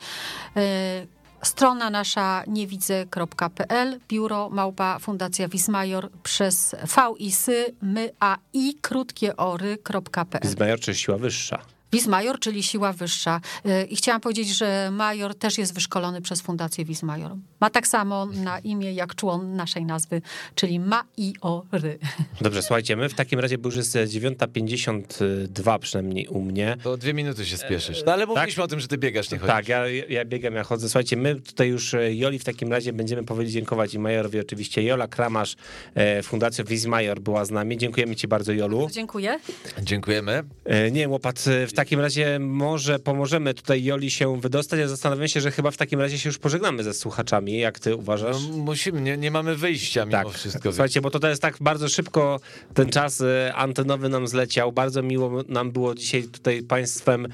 [0.55, 8.75] E, Strona nasza niewidzę.pl, biuro małpa Fundacja Wismajor przez V i sy, my, a i,
[8.81, 10.49] krótkie ory.pl.
[10.49, 11.76] Zmajor czy siła wyższa?
[11.93, 13.41] Wismajor, czyli siła wyższa.
[13.65, 17.31] Y, I chciałam powiedzieć, że major też jest wyszkolony przez Fundację Wismajor.
[17.59, 20.21] Ma tak samo na imię jak człon naszej nazwy,
[20.55, 21.99] czyli Ma i o ry.
[22.41, 26.77] Dobrze, słuchajcie, my w takim razie, bo już jest 9.52 przynajmniej u mnie.
[26.83, 28.03] To dwie minuty się spieszysz.
[28.05, 29.55] No ale mówiliśmy o tym, że ty biegasz, nie chodzisz.
[29.55, 30.89] Tak, ja, ja biegam, ja chodzę.
[30.89, 34.83] Słuchajcie, my tutaj już e, Joli w takim razie będziemy powoli dziękować i Majorowi oczywiście.
[34.83, 35.55] Jola Kramasz,
[35.95, 37.77] e, Fundacja Wismajor była z nami.
[37.77, 38.87] Dziękujemy ci bardzo, Jolu.
[38.91, 39.39] Dziękuję.
[39.81, 40.43] Dziękujemy.
[40.65, 44.79] E, Nie, łopat, e, w takim razie może pomożemy tutaj Joli się wydostać.
[44.79, 47.57] Ja zastanawiam się, że chyba w takim razie się już pożegnamy ze słuchaczami.
[47.59, 48.35] Jak ty uważasz?
[48.51, 50.71] No, musimy, nie, nie mamy wyjścia mimo Tak, wszystko.
[50.71, 52.39] słuchajcie, bo to jest tak bardzo szybko
[52.73, 54.71] ten czas e, antenowy nam zleciał.
[54.71, 57.27] Bardzo miło nam było dzisiaj tutaj państwem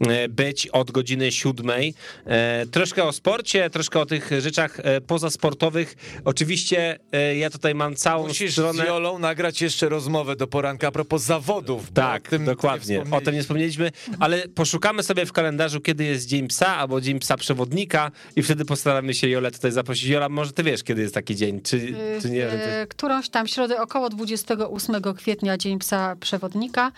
[0.00, 1.94] e, być od godziny siódmej.
[2.26, 5.96] E, Troszkę o sporcie, troszkę o tych rzeczach pozasportowych.
[6.24, 6.98] Oczywiście
[7.36, 8.84] ja tutaj mam całą Musisz stronę...
[8.84, 11.90] z Jolą nagrać jeszcze rozmowę do poranka a propos zawodów.
[11.94, 13.02] Tak, dokładnie.
[13.10, 13.87] nie o tym nie wspomnieliśmy,
[14.20, 18.64] ale poszukamy sobie w kalendarzu, kiedy jest Dzień Psa albo Dzień Psa Przewodnika i wtedy
[18.64, 20.04] postaramy się Jolę tutaj zaprosić.
[20.08, 22.46] Jola, może ty wiesz, kiedy jest taki dzień, czy, czy nie?
[22.46, 22.62] Ty...
[22.62, 26.92] E, Którąś tam środę około 28 kwietnia, Dzień Psa Przewodnika.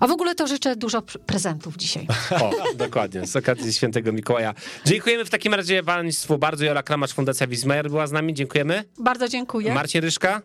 [0.00, 2.06] A w ogóle to życzę dużo pr- prezentów dzisiaj.
[2.40, 4.54] O, dokładnie, z okazji świętego Mikołaja.
[4.84, 6.64] Dziękujemy w takim razie państwu bardzo.
[6.64, 8.34] Jola Kramacz, Fundacja Wismajer była z nami.
[8.34, 8.84] Dziękujemy.
[8.98, 9.74] Bardzo dziękuję.
[9.74, 10.42] Marcin Ryszka,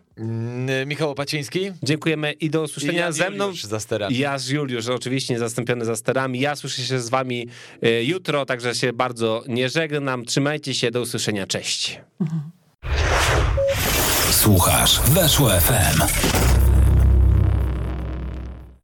[0.86, 1.72] Michał Opaciński.
[1.82, 3.44] dziękujemy i do I usłyszenia Jan ze mną.
[3.44, 4.18] Juliusz za sterami.
[4.18, 6.40] Jasz Juliusz, oczywiście niezastąpiony za sterami.
[6.40, 7.48] Ja słyszę się z wami
[7.82, 10.24] e, jutro, także się bardzo nie żegnam.
[10.24, 11.46] Trzymajcie się, do usłyszenia.
[11.46, 12.00] Cześć.
[14.30, 16.43] Słuchasz Weszło FM.